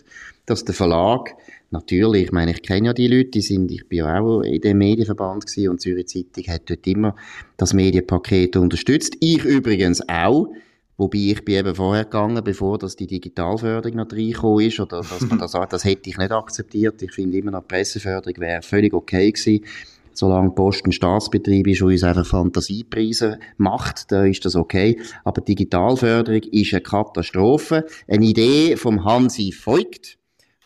dass 0.45 0.63
der 0.63 0.75
Verlag 0.75 1.35
Natürlich, 1.69 2.25
ich 2.25 2.31
meine, 2.31 2.51
ich 2.51 2.61
kenne 2.61 2.87
ja 2.87 2.93
die 2.93 3.07
Leute, 3.07 3.31
die 3.31 3.41
sind, 3.41 3.71
ich 3.71 3.87
bin 3.89 3.99
ja 3.99 4.19
auch 4.19 4.41
in 4.41 4.61
dem 4.61 4.77
Medienverband 4.77 5.45
gewesen 5.45 5.69
und 5.69 5.81
Zürich 5.81 6.07
Zeitung 6.07 6.45
hat 6.53 6.69
dort 6.69 6.87
immer 6.87 7.15
das 7.57 7.73
Medienpaket 7.73 8.55
unterstützt. 8.55 9.17
Ich 9.19 9.43
übrigens 9.43 10.07
auch. 10.07 10.47
Wobei 10.99 11.19
ich 11.19 11.45
bin 11.45 11.57
eben 11.57 11.75
vorher 11.75 12.05
gegangen, 12.05 12.43
bevor 12.43 12.79
dass 12.79 12.95
die 12.95 13.05
Digitalförderung 13.05 13.97
noch 13.97 14.11
reingekommen 14.11 14.65
ist, 14.65 14.79
oder 14.79 15.01
dass 15.01 15.21
man 15.21 15.37
das 15.37 15.51
sagt, 15.53 15.73
das 15.73 15.83
hätte 15.83 16.09
ich 16.09 16.17
nicht 16.17 16.31
akzeptiert. 16.31 17.01
Ich 17.03 17.11
finde 17.11 17.37
immer 17.37 17.51
noch, 17.51 17.67
Presseförderung 17.67 18.39
wäre 18.39 18.63
völlig 18.63 18.93
okay 18.93 19.31
gewesen. 19.31 19.63
Solange 20.13 20.49
Post 20.49 20.87
ein 20.87 20.91
Staatsbetrieb 20.91 21.67
ist 21.67 21.83
und 21.83 21.91
uns 21.91 22.01
einfach 22.01 22.25
Fantasiepreise 22.25 23.37
macht, 23.57 24.11
da 24.11 24.25
ist 24.25 24.43
das 24.45 24.55
okay. 24.55 24.99
Aber 25.23 25.41
Digitalförderung 25.41 26.41
ist 26.51 26.73
eine 26.73 26.81
Katastrophe. 26.81 27.85
Eine 28.07 28.25
Idee 28.25 28.75
vom 28.77 29.05
Hansi 29.05 29.53
Voigt, 29.63 30.16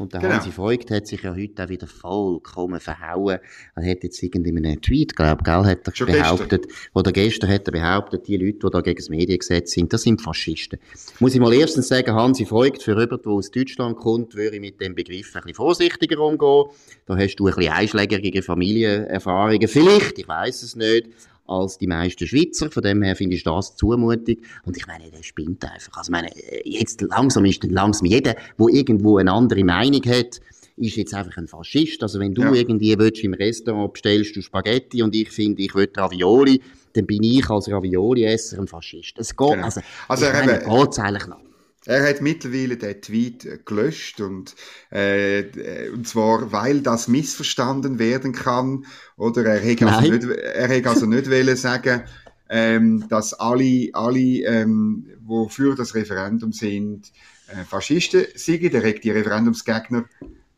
und 0.02 0.14
der 0.14 0.22
genau. 0.22 0.34
Hansi 0.34 0.52
Voigt 0.56 0.92
hat 0.92 1.08
sich 1.08 1.24
ja 1.24 1.36
heute 1.36 1.64
auch 1.64 1.70
wieder 1.70 1.88
vollkommen 1.88 2.80
verhauen. 2.80 3.40
Er 3.76 3.92
hat 3.92 4.04
jetzt 4.04 4.22
irgendwie 4.22 4.50
in 4.50 4.66
einem 4.66 4.82
Tweet, 4.82 5.16
glaube 5.16 5.44
gell, 5.44 5.64
hat 5.64 5.88
er 5.88 5.96
Schon 5.96 6.08
behauptet, 6.08 6.68
gestern. 6.68 6.90
oder 6.94 7.12
gestern 7.12 7.50
hat 7.50 7.68
er 7.68 7.72
behauptet, 7.72 8.28
die 8.28 8.38
Leute, 8.38 8.60
die 8.60 8.72
da 8.72 8.82
gegen 8.82 8.98
das 8.98 9.10
Mediengesetz 9.10 9.72
sind, 9.72 9.94
das 9.94 10.02
sind 10.04 10.22
Faschisten. 10.22 10.80
Muss 11.20 11.34
ich 11.34 11.40
mal 11.40 11.54
erstens 11.54 11.88
sagen, 11.88 12.14
Hansi 12.14 12.50
Voigt, 12.50 12.84
für 12.84 13.00
jemanden, 13.00 13.22
der 13.24 13.32
aus 13.32 13.52
Deutschland 13.52 13.96
kommt, 13.98 14.36
würde 14.36 14.56
ich 14.56 14.62
mit 14.62 14.82
dem 14.82 14.96
Begriff 14.96 15.36
ein 15.36 15.42
bisschen 15.42 15.56
vorsichtiger 15.56 16.20
umgehen. 16.20 16.66
Da 17.06 17.18
hast 17.18 17.36
du 17.36 17.48
ein 17.48 17.56
bisschen 17.56 17.72
einschlägerige 17.72 18.42
Familienerfahrungen. 18.42 19.68
Vielleicht, 19.68 20.20
ich 20.20 20.28
weiß 20.28 20.64
es 20.64 20.76
nicht 20.76 21.08
als 21.52 21.78
die 21.78 21.88
meisten 21.88 22.26
Schweizer. 22.26 22.72
Von 22.72 22.84
dem 22.84 23.02
her 23.02 23.16
finde 23.16 23.36
ich 23.36 23.44
das 23.44 23.76
zumutig. 23.76 24.42
Und 24.66 24.78
ich 24.78 24.88
meine, 24.88 25.12
der 25.12 25.24
spinnt 25.24 25.64
einfach. 25.64 25.98
Also, 25.98 26.10
ich 26.10 26.12
meine, 26.12 26.30
jetzt 26.64 27.02
langsam 27.02 27.46
ist 27.46 27.64
langsam 27.64 28.08
jeder, 28.08 28.34
der 28.34 28.68
irgendwo 28.70 29.18
eine 29.18 29.32
andere 29.32 29.64
Meinung 29.64 30.04
hat, 30.06 30.40
ist 30.78 30.96
jetzt 30.96 31.14
einfach 31.14 31.38
ein 31.38 31.48
Faschist. 31.48 32.02
Also, 32.02 32.20
wenn 32.20 32.34
du 32.34 32.44
ja. 32.44 32.54
irgendwie 32.54 32.98
willst, 32.98 33.24
im 33.24 33.34
Restaurant 33.34 33.94
bestellst 33.94 34.36
du 34.36 34.42
Spaghetti 34.42 35.04
und 35.04 35.14
ich 35.16 35.30
finde, 35.30 35.62
ich 35.62 35.76
will 35.76 35.90
Ravioli, 35.96 36.62
dann 36.94 37.06
bin 37.06 37.24
ich 37.24 37.50
als 37.50 37.70
Ravioli-Esser 37.70 38.60
ein 38.60 38.68
Faschist. 38.68 39.18
Es 39.18 39.36
geht, 39.36 39.52
genau. 39.52 39.66
also, 39.66 39.82
also 40.08 40.26
ich 40.26 40.34
meine, 40.34 40.60
geht's 40.60 41.00
eigentlich 41.00 41.28
noch. 41.28 41.51
Er 41.86 42.08
hat 42.08 42.22
mittlerweile 42.22 42.78
den 42.78 43.02
Tweet 43.02 43.66
gelöscht 43.66 44.22
und, 44.22 44.56
äh, 44.92 45.90
und 45.90 46.08
zwar, 46.08 46.52
weil 46.52 46.82
das 46.82 47.08
missverstanden 47.08 47.98
werden 47.98 48.34
kann. 48.34 48.86
Oder 49.18 49.46
er 49.46 49.60
hätte 49.60 49.88
also 49.88 50.12
nicht, 50.12 50.24
er 50.26 50.68
hätte 50.68 50.90
also 50.90 51.06
nicht 51.08 51.30
wollen 51.30 51.56
sagen, 51.56 52.04
ähm, 52.50 53.06
dass 53.10 53.34
alle, 53.34 53.90
alle, 53.94 54.20
ähm, 54.20 55.08
wofür 55.22 55.76
das 55.76 55.96
Referendum 55.96 56.52
sind, 56.52 57.12
äh, 57.48 57.64
Faschisten 57.64 58.26
sind. 58.36 58.74
Er 58.74 58.88
hat 58.88 59.04
die 59.04 59.12
Referendumsgegner 59.12 60.06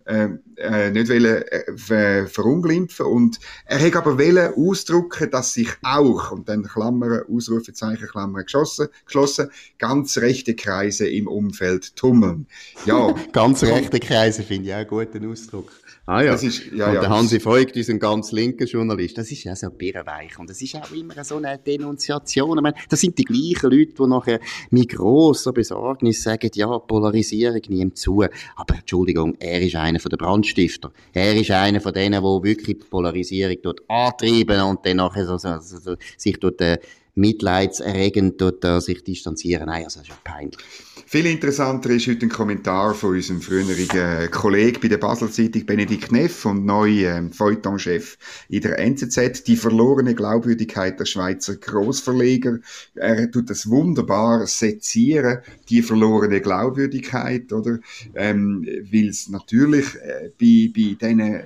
äh, 0.05 0.29
äh, 0.57 0.91
nicht 0.91 1.09
wollen, 1.09 1.43
äh, 1.89 2.27
verunglimpfen 2.27 3.05
und 3.05 3.39
er 3.65 3.79
hat 3.79 3.95
aber 3.95 4.17
wollen 4.17 4.53
ausdrücken, 4.53 5.29
dass 5.29 5.53
sich 5.53 5.69
auch, 5.81 6.31
und 6.31 6.49
dann 6.49 6.63
Klammern, 6.63 7.23
Ausrufezeichen, 7.29 8.07
Klammern 8.07 8.43
geschlossen, 8.43 8.87
geschlossen, 9.05 9.49
ganz 9.79 10.17
rechte 10.17 10.55
Kreise 10.55 11.07
im 11.07 11.27
Umfeld 11.27 11.95
tummeln. 11.95 12.47
Ja. 12.85 13.15
ganz 13.31 13.63
rechte 13.63 13.99
Kreise 13.99 14.43
finde 14.43 14.69
ich 14.69 14.73
auch 14.73 14.79
einen 14.79 14.87
guten 14.87 15.31
Ausdruck. 15.31 15.71
Ah 16.05 16.21
ja. 16.21 16.33
Das 16.33 16.43
ist, 16.43 16.65
ja, 16.73 16.87
und 16.87 16.95
der 16.95 17.09
Hansi 17.09 17.43
Voigt 17.43 17.77
ist 17.77 17.89
ein 17.89 17.97
ganz 17.97 18.33
linker 18.33 18.65
Journalist. 18.65 19.17
Das 19.17 19.31
ist 19.31 19.45
ja 19.45 19.55
so 19.55 19.69
birrenweich. 19.69 20.37
Und 20.37 20.49
das 20.49 20.61
ist 20.61 20.75
auch 20.75 20.91
immer 20.91 21.23
so 21.23 21.37
eine 21.37 21.57
Denunziation. 21.57 22.57
Ich 22.57 22.61
meine, 22.61 22.75
das 22.89 22.99
sind 22.99 23.17
die 23.17 23.23
gleichen 23.23 23.71
Leute, 23.71 23.93
die 23.93 24.07
nachher 24.07 24.39
mit 24.69 24.89
grosser 24.89 25.53
Besorgnis 25.53 26.21
sagen, 26.21 26.49
ja, 26.55 26.77
Polarisierung 26.77 27.61
nimmt 27.69 27.97
zu. 27.97 28.21
Aber 28.21 28.75
Entschuldigung, 28.75 29.35
er 29.39 29.61
ist 29.61 29.75
einer 29.75 30.01
von 30.01 30.09
den 30.09 30.17
Brandstifter. 30.17 30.91
Er 31.13 31.35
ist 31.39 31.51
einer 31.51 31.79
von 31.79 31.93
denen, 31.93 32.21
der 32.21 32.43
wirklich 32.43 32.79
die 32.79 32.85
Polarisierung 32.85 33.55
dort 33.63 33.79
antreiben 33.87 34.61
und 34.61 34.85
dann 34.85 34.97
nachher 34.97 35.25
so, 35.25 35.37
so, 35.37 35.57
so, 35.61 35.77
so 35.77 35.95
sich 36.17 36.37
dort 36.37 36.59
äh, 36.59 36.79
mitleidserregend 37.15 38.41
dort 38.41 38.63
äh, 38.65 38.79
sich 38.79 39.03
distanzieren. 39.03 39.67
Nein, 39.67 39.83
also 39.83 39.99
das 39.99 40.07
ist 40.07 40.13
ja 40.13 40.17
peinlich. 40.23 40.57
Viel 41.05 41.25
interessanter 41.27 41.91
ist 41.91 42.07
heute 42.07 42.25
ein 42.25 42.29
Kommentar 42.29 42.95
von 42.95 43.11
unserem 43.13 43.41
früheren 43.41 44.31
Kollegen 44.31 44.79
bei 44.81 44.87
der 44.87 44.97
Basel-Zeitung, 44.97 45.65
Benedikt 45.65 46.11
Neff 46.11 46.45
und 46.45 46.65
neu 46.65 47.05
ähm, 47.05 47.31
Feuilleton-Chef 47.31 48.17
in 48.49 48.61
der 48.61 48.79
NZZ. 48.79 49.43
Die 49.43 49.55
verlorene 49.55 50.15
Glaubwürdigkeit 50.15 50.99
der 50.99 51.05
Schweizer 51.05 51.55
Großverleger. 51.55 52.59
Er 52.95 53.29
tut 53.29 53.49
das 53.49 53.69
wunderbar 53.69 54.47
sezieren, 54.47 55.39
die 55.69 55.83
verlorene 55.83 56.41
Glaubwürdigkeit, 56.41 57.53
oder? 57.53 57.79
Ähm, 58.15 58.65
Weil 58.91 59.09
es 59.09 59.29
natürlich 59.29 59.95
äh, 59.95 60.31
bei, 60.39 60.71
bei 60.73 60.97
diesen 60.99 61.43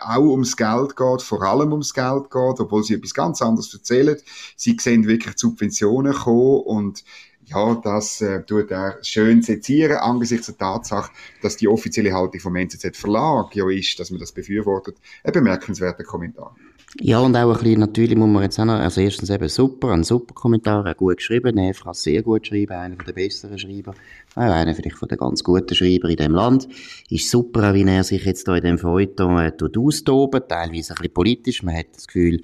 auch 0.00 0.30
ums 0.30 0.56
Geld 0.56 0.96
geht, 0.96 1.22
vor 1.22 1.42
allem 1.42 1.72
ums 1.72 1.94
Geld 1.94 2.30
geht, 2.30 2.60
obwohl 2.60 2.82
sie 2.82 2.94
etwas 2.94 3.14
ganz 3.14 3.42
anderes 3.42 3.72
erzählen. 3.72 4.16
Sie 4.56 4.76
sehen 4.80 5.06
wirklich 5.06 5.38
Subventionen 5.38 6.12
kommen 6.12 6.62
und 6.62 7.04
ja, 7.44 7.74
das 7.76 8.20
äh, 8.20 8.42
tut 8.44 8.70
er 8.70 8.98
schön 9.02 9.42
sezieren, 9.42 9.96
angesichts 9.98 10.46
der 10.46 10.58
Tatsache, 10.58 11.10
dass 11.40 11.56
die 11.56 11.68
offizielle 11.68 12.12
Haltung 12.12 12.40
vom 12.40 12.56
NZZ 12.56 12.96
Verlag 12.96 13.54
ja 13.56 13.68
ist, 13.70 13.98
dass 13.98 14.10
man 14.10 14.20
das 14.20 14.32
befürwortet. 14.32 14.98
Ein 15.24 15.32
bemerkenswerter 15.32 16.04
Kommentar. 16.04 16.54
Ja, 17.00 17.20
und 17.20 17.36
auch 17.36 17.50
ein 17.50 17.58
bisschen, 17.58 17.80
natürlich 17.80 18.16
muss 18.16 18.28
man 18.28 18.42
jetzt 18.42 18.58
auch 18.58 18.64
noch, 18.64 18.78
also 18.78 19.02
erstens 19.02 19.28
eben 19.28 19.48
super, 19.48 19.90
ein 19.90 20.04
super 20.04 20.32
Kommentar, 20.32 20.86
ein 20.86 20.94
gut 20.96 21.18
geschrieben, 21.18 21.54
Nef 21.54 21.84
kann 21.84 21.92
sehr 21.92 22.22
gut 22.22 22.46
schreiben, 22.46 22.72
einer 22.72 22.96
der 22.96 23.12
besseren 23.12 23.58
Schreiber, 23.58 23.94
auch 24.34 24.40
einer 24.40 24.74
vielleicht 24.74 24.96
von 24.96 25.08
den 25.08 25.18
ganz 25.18 25.44
guten 25.44 25.74
Schreiber 25.74 26.08
in 26.08 26.16
dem 26.16 26.32
Land. 26.32 26.66
Ist 27.10 27.30
super, 27.30 27.74
wie 27.74 27.82
er 27.84 28.04
sich 28.04 28.24
jetzt 28.24 28.48
da 28.48 28.56
in 28.56 28.64
dem 28.64 28.78
Feuilleton 28.78 29.38
äh, 29.38 29.52
austoben, 29.78 30.40
teilweise 30.48 30.94
ein 30.94 30.96
bisschen 30.96 31.12
politisch, 31.12 31.62
man 31.62 31.76
hat 31.76 31.88
das 31.94 32.06
Gefühl, 32.06 32.40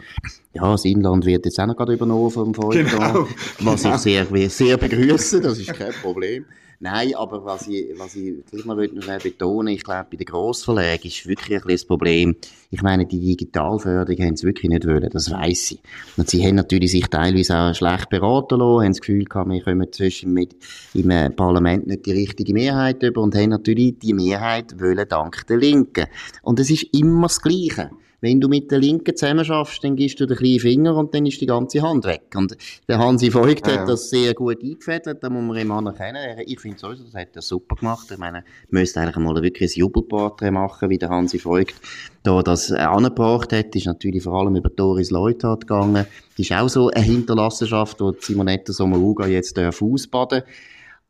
ja, 0.53 0.71
das 0.71 0.85
Inland 0.85 1.25
wird 1.25 1.47
jetzt 1.47 1.59
auch 1.59 1.67
noch 1.67 1.77
gerade 1.77 1.95
übernommen 1.95 2.31
vom 2.31 2.53
Feuilleton, 2.53 2.99
genau. 2.99 3.27
was 3.61 3.85
ich 3.85 3.97
sehr, 3.97 4.27
sehr 4.51 4.77
begrüße, 4.77 5.41
das 5.41 5.59
ist 5.59 5.73
kein 5.73 5.93
Problem. 6.03 6.45
Nein, 6.85 7.15
aber 7.15 7.43
was 7.47 7.67
ich, 7.67 7.99
was 7.99 8.15
ich 8.15 8.45
gleich 8.45 8.67
mal 8.67 8.77
noch 8.77 9.23
betonen 9.23 9.69
ich 9.69 9.83
glaube, 9.83 10.07
bei 10.11 10.19
den 10.19 10.27
Grossverlagen 10.27 11.05
ist 11.05 11.27
wirklich 11.27 11.63
ein 11.63 11.67
das 11.67 11.87
Problem. 11.87 12.37
Ich 12.71 12.83
meine, 12.83 13.07
die 13.07 13.21
Digitalförderung 13.21 14.23
haben 14.23 14.37
sie 14.37 14.47
wirklich 14.47 14.69
nicht 14.69 14.87
wollen, 14.87 15.09
das 15.09 15.31
weiss 15.31 15.71
ich. 15.71 15.81
Und 16.19 16.29
sie 16.29 16.47
haben 16.47 16.57
natürlich 16.57 16.91
sich 16.91 17.07
teilweise 17.07 17.57
auch 17.57 17.75
schlecht 17.75 18.11
beraten 18.11 18.59
lassen, 18.59 18.85
haben 18.85 18.93
das 18.93 19.01
Gefühl 19.01 19.25
gehabt, 19.25 19.49
wir 19.49 19.63
kommen 19.63 19.91
zwischen 19.95 20.35
mit, 20.35 20.57
im 20.93 21.09
Parlament 21.35 21.87
nicht 21.87 22.05
die 22.05 22.13
richtige 22.13 22.53
Mehrheit 22.53 23.03
über 23.03 23.23
und 23.23 23.35
haben 23.35 23.49
natürlich 23.49 23.99
die 24.01 24.13
Mehrheit 24.13 24.79
wollen 24.79 25.09
dank 25.09 25.47
der 25.47 25.57
Linken. 25.57 26.05
Und 26.43 26.61
es 26.61 26.69
ist 26.71 26.83
immer 26.93 27.29
das 27.29 27.41
Gleiche. 27.41 27.93
Wenn 28.25 28.41
du 28.41 28.49
mit 28.49 28.71
der 28.71 28.79
Linken 28.79 29.15
zusammen 29.15 29.45
schaffst, 29.45 29.85
dann 29.85 29.97
gibst 29.97 30.19
du 30.19 30.25
den 30.25 30.39
kleinen 30.39 30.59
Finger 30.59 30.97
und 30.97 31.13
dann 31.13 31.27
ist 31.27 31.43
die 31.43 31.47
ganze 31.47 31.83
Hand 31.83 32.07
weg. 32.07 32.33
Und 32.35 32.57
der 32.89 32.99
Hansi 32.99 33.35
Voigt 33.35 33.67
ja, 33.67 33.75
hat 33.75 33.87
das 33.87 34.09
sehr 34.09 34.33
gut 34.33 34.63
eingefädelt, 34.63 35.23
da 35.23 35.29
muss 35.29 35.43
man 35.43 35.59
ihm 35.59 35.71
anerkennen. 35.71 36.41
Ich 36.47 36.59
finde 36.59 36.79
sowieso, 36.79 37.05
das 37.05 37.13
hat 37.13 37.37
er 37.37 37.43
super 37.43 37.77
gemacht. 37.77 38.07
Ich 38.11 38.17
meine, 38.17 38.43
müsste 38.71 39.01
eigentlich 39.01 39.17
mal 39.17 39.35
wirklich 39.43 39.77
ein 39.77 39.79
Jubelporträt 39.79 40.51
machen, 40.51 40.89
wie 40.89 40.97
der 40.97 41.11
Hansi 41.11 41.39
Voigt 41.45 41.75
da 42.23 42.43
das 42.43 42.73
angebracht 42.73 43.53
hat. 43.53 43.77
Ist 43.77 43.85
natürlich 43.85 44.23
vor 44.23 44.41
allem 44.41 44.57
über 44.57 44.71
Doris 44.71 45.11
Leuthard 45.11 45.67
gegangen. 45.67 46.07
Das 46.37 46.39
ist 46.39 46.53
auch 46.53 46.71
so 46.71 46.89
eine 46.89 47.05
Hinterlassenschaft, 47.05 48.01
wo 48.01 48.15
Simonetta 48.19 48.73
Sommaruga 48.73 49.27
jetzt 49.27 49.59
ausbaden 49.59 50.41
darf. 50.41 50.49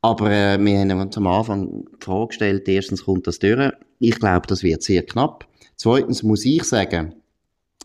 Aber 0.02 0.32
äh, 0.32 0.58
wir 0.58 0.80
haben 0.80 1.00
uns 1.00 1.16
am 1.16 1.28
Anfang 1.28 1.84
die 1.84 2.04
Frage 2.04 2.26
gestellt, 2.26 2.68
erstens 2.68 3.04
kommt 3.04 3.28
das 3.28 3.38
durch. 3.38 3.72
Ich 4.00 4.18
glaube, 4.18 4.48
das 4.48 4.64
wird 4.64 4.82
sehr 4.82 5.02
knapp. 5.02 5.46
Zweitens 5.76 6.22
muss 6.22 6.44
ich 6.44 6.64
sagen, 6.64 7.14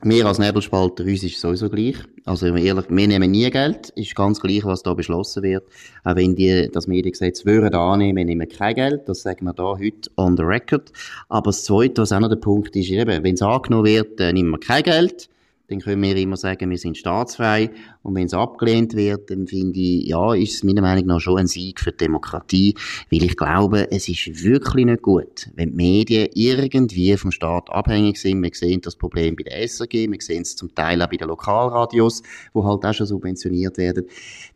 wir 0.02 0.26
als 0.26 0.40
Nebelspalter, 0.40 1.04
uns 1.04 1.24
ist 1.24 1.42
sowieso 1.42 1.70
gleich. 1.70 1.98
Also, 2.24 2.46
ehrlich, 2.46 2.86
wir 2.90 3.08
nehmen 3.08 3.32
nie 3.32 3.50
Geld. 3.50 3.90
Ist 3.96 4.16
ganz 4.16 4.40
gleich, 4.40 4.64
was 4.64 4.82
da 4.82 4.94
beschlossen 4.94 5.44
wird. 5.44 5.68
Auch 6.06 6.16
wenn 6.16 6.36
die 6.36 6.70
das 6.72 6.88
Mediengesetz 6.88 7.46
würden 7.46 7.76
annehmen, 7.76 8.16
wir 8.16 8.26
nehmen 8.26 8.48
kein 8.48 8.76
Geld. 8.76 9.10
Das 9.10 9.24
sagen 9.24 9.44
wir 9.46 9.54
da 9.54 9.78
heute 9.78 10.10
on 10.16 10.38
the 10.38 10.44
record. 10.44 10.94
Aber 11.28 11.50
das 11.50 11.66
Zweite, 11.66 12.02
was 12.02 12.14
auch 12.14 12.20
noch 12.22 12.30
der 12.30 12.38
Punkt 12.38 12.74
ist, 12.78 12.90
eben, 12.90 13.24
wenn 13.24 13.34
es 13.34 13.42
angenommen 13.42 13.86
wird, 13.86 14.22
äh, 14.22 14.32
nehmen 14.32 14.52
wir 14.52 14.60
kein 14.60 14.84
Geld 14.84 15.30
dann 15.70 15.80
können 15.80 16.02
wir 16.02 16.16
immer 16.16 16.38
sagen, 16.38 16.70
wir 16.70 16.78
sind 16.78 16.98
staatsfrei. 16.98 17.70
Und 18.02 18.16
wenn 18.16 18.26
es 18.26 18.34
abgelehnt 18.34 18.96
wird, 18.96 19.30
dann 19.30 19.46
finde 19.46 19.80
ich, 19.80 20.08
ja, 20.08 20.34
ist 20.34 20.56
es 20.56 20.64
meiner 20.64 20.82
Meinung 20.82 21.06
nach 21.06 21.20
schon 21.20 21.38
ein 21.38 21.48
Sieg 21.48 21.80
für 21.80 21.92
die 21.92 21.98
Demokratie, 21.98 22.76
weil 23.12 23.24
ich 23.24 23.38
glaube, 23.38 23.92
es 23.92 24.10
ist 24.10 24.44
wirklich 24.44 24.86
nicht 24.86 25.02
gut, 25.04 25.50
wenn 25.56 25.72
die 25.72 25.76
Medien 25.76 26.30
irgendwie 26.34 27.16
vom 27.18 27.32
Staat 27.32 27.70
abhängig 27.70 28.18
sind. 28.18 28.42
Wir 28.42 28.50
sehen 28.54 28.82
das 28.82 28.96
Problem 28.96 29.36
bei 29.36 29.44
der 29.44 29.62
SRG, 29.68 30.10
wir 30.10 30.22
sehen 30.22 30.42
es 30.42 30.56
zum 30.56 30.74
Teil 30.74 31.02
auch 31.02 31.10
bei 31.10 31.18
den 31.18 31.28
Lokalradios, 31.28 32.24
wo 32.54 32.66
halt 32.66 32.84
auch 32.86 32.94
schon 32.94 33.06
subventioniert 33.06 33.78
werden. 33.78 34.06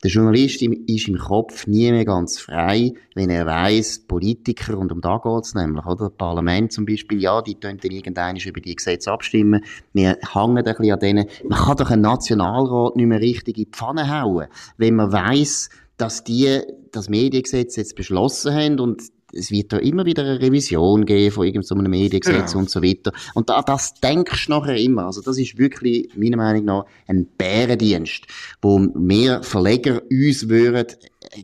Der 0.04 0.10
Journalist 0.10 0.62
ist 0.62 1.08
im 1.08 1.18
Kopf 1.18 1.68
nie 1.68 1.92
mehr 1.92 2.06
ganz 2.06 2.40
frei, 2.40 2.94
wenn 3.14 3.30
er 3.30 3.46
weiß, 3.46 4.00
Politiker, 4.08 4.78
und 4.78 4.92
um 4.92 5.02
da 5.02 5.20
geht 5.24 5.44
es 5.44 5.54
nämlich, 5.54 5.86
oder? 5.86 6.10
Das 6.10 6.18
Parlament 6.18 6.72
zum 6.72 6.86
Beispiel, 6.86 7.22
ja, 7.22 7.42
die 7.42 7.56
können 7.56 7.80
dann 7.82 7.92
irgendwann 7.92 8.38
über 8.38 8.62
die 8.62 8.76
Gesetze 8.76 9.12
abstimmen. 9.12 9.64
Wir 9.94 10.18
hängen 10.34 10.58
ein 10.58 10.64
bisschen 10.64 10.92
an 10.92 11.00
denen, 11.04 11.28
man 11.48 11.60
kann 11.60 11.78
doch 11.78 11.92
einen 11.92 12.02
Nationalrat 12.02 12.96
nicht 12.96 13.06
mehr 13.06 13.22
richtig 13.22 13.58
in 13.58 13.66
die 13.66 13.72
Pfanne 13.72 14.10
hauen, 14.10 14.48
wenn 14.78 14.96
man 14.96 15.12
weiß, 15.12 15.70
dass 15.98 16.24
die 16.24 16.62
das 16.92 17.10
Mediengesetz 17.10 17.76
jetzt 17.76 17.96
beschlossen 17.96 18.54
haben 18.54 18.80
und 18.80 19.04
es 19.34 19.52
wird 19.52 19.74
da 19.74 19.78
immer 19.78 20.06
wieder 20.06 20.24
eine 20.24 20.40
Revision 20.40 21.06
geben 21.06 21.34
von 21.34 21.46
irgendeinem 21.46 21.90
Mediengesetz 21.90 22.52
genau. 22.52 22.60
und 22.60 22.70
so 22.70 22.84
weiter. 22.84 23.12
Und 23.34 23.50
da, 23.50 23.62
das 23.62 23.96
denkst 23.96 24.46
du 24.46 24.52
nachher 24.52 24.78
immer. 24.78 25.06
Also 25.06 25.22
das 25.22 25.38
ist 25.38 25.58
wirklich, 25.58 26.10
meiner 26.16 26.38
Meinung 26.38 26.66
nach, 26.66 26.86
ein 27.08 27.26
Bärendienst, 27.38 28.28
wo 28.62 28.80
mehr 28.80 29.42
Verleger 29.44 30.02
uns 30.10 30.50
würden 30.50 30.88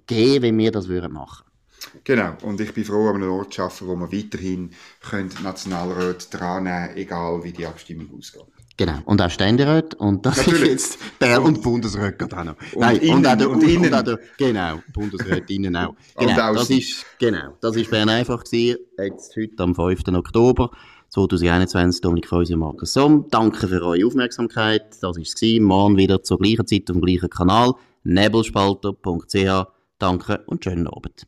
geben, 0.06 0.44
wenn 0.44 0.58
wir 0.58 0.72
das 0.72 0.88
würden 0.88 1.14
machen. 1.14 1.46
Genau, 2.04 2.34
und 2.44 2.62
ich 2.62 2.74
bin 2.74 2.86
froh, 2.86 3.10
an 3.10 3.16
einem 3.16 3.32
Ort 3.32 3.54
zu 3.54 3.64
arbeiten, 3.64 3.88
wo 3.88 3.96
wir 3.96 4.12
weiterhin 4.12 4.72
Nationalrat 5.44 6.34
dran 6.34 6.64
nehmen 6.66 6.96
egal 6.96 7.44
wie 7.44 7.52
die 7.52 7.66
Abstimmung 7.66 8.10
ausgeht. 8.18 8.44
Genau. 8.80 9.00
Und 9.04 9.22
auch 9.22 9.30
Ständerat. 9.30 9.94
Und 9.96 10.26
das 10.26 10.38
Natürlich. 10.38 10.62
ist 10.62 10.70
jetzt 10.70 11.20
Bär 11.20 11.44
und 11.44 11.62
Bundesrat 11.62 12.18
gerade 12.18 12.38
auch 12.38 12.44
noch. 12.46 12.56
Und 12.74 12.80
Nein, 12.80 12.96
innen, 13.02 13.18
und 13.18 13.28
auch 13.28 13.36
der, 13.36 13.50
und, 13.50 13.62
und, 13.62 13.70
innen. 13.70 13.94
Und 13.94 14.08
der, 14.08 14.20
genau, 14.38 14.80
Bundesrat 14.94 15.50
innen 15.50 15.76
auch. 15.76 15.96
Genau, 16.18 16.54
das 16.54 16.70
ist, 16.70 17.06
genau, 17.20 17.58
das 17.60 17.76
ist 17.76 17.92
Bern 17.92 18.08
einfach 18.08 18.42
gewesen. 18.42 18.78
Jetzt 18.98 19.36
heute 19.36 19.64
am 19.64 19.76
5. 19.76 20.08
Oktober 20.16 20.72
2021. 21.10 22.00
Dominik 22.00 22.30
Feusi 22.30 22.54
und 22.54 22.62
Markus 22.62 22.94
Somm. 22.94 23.26
Danke 23.30 23.68
für 23.68 23.82
eure 23.82 24.06
Aufmerksamkeit. 24.06 24.94
Das 25.02 25.18
war 25.18 25.22
es. 25.22 25.60
Morgen 25.60 25.98
wieder 25.98 26.24
zur 26.24 26.40
gleichen 26.40 26.66
Zeit 26.66 26.90
auf 26.90 26.96
dem 26.96 27.02
gleichen 27.02 27.30
Kanal. 27.30 27.74
nebelspalter.ch. 28.06 29.66
Danke 29.98 30.44
und 30.46 30.64
schönen 30.64 30.88
Abend. 30.88 31.28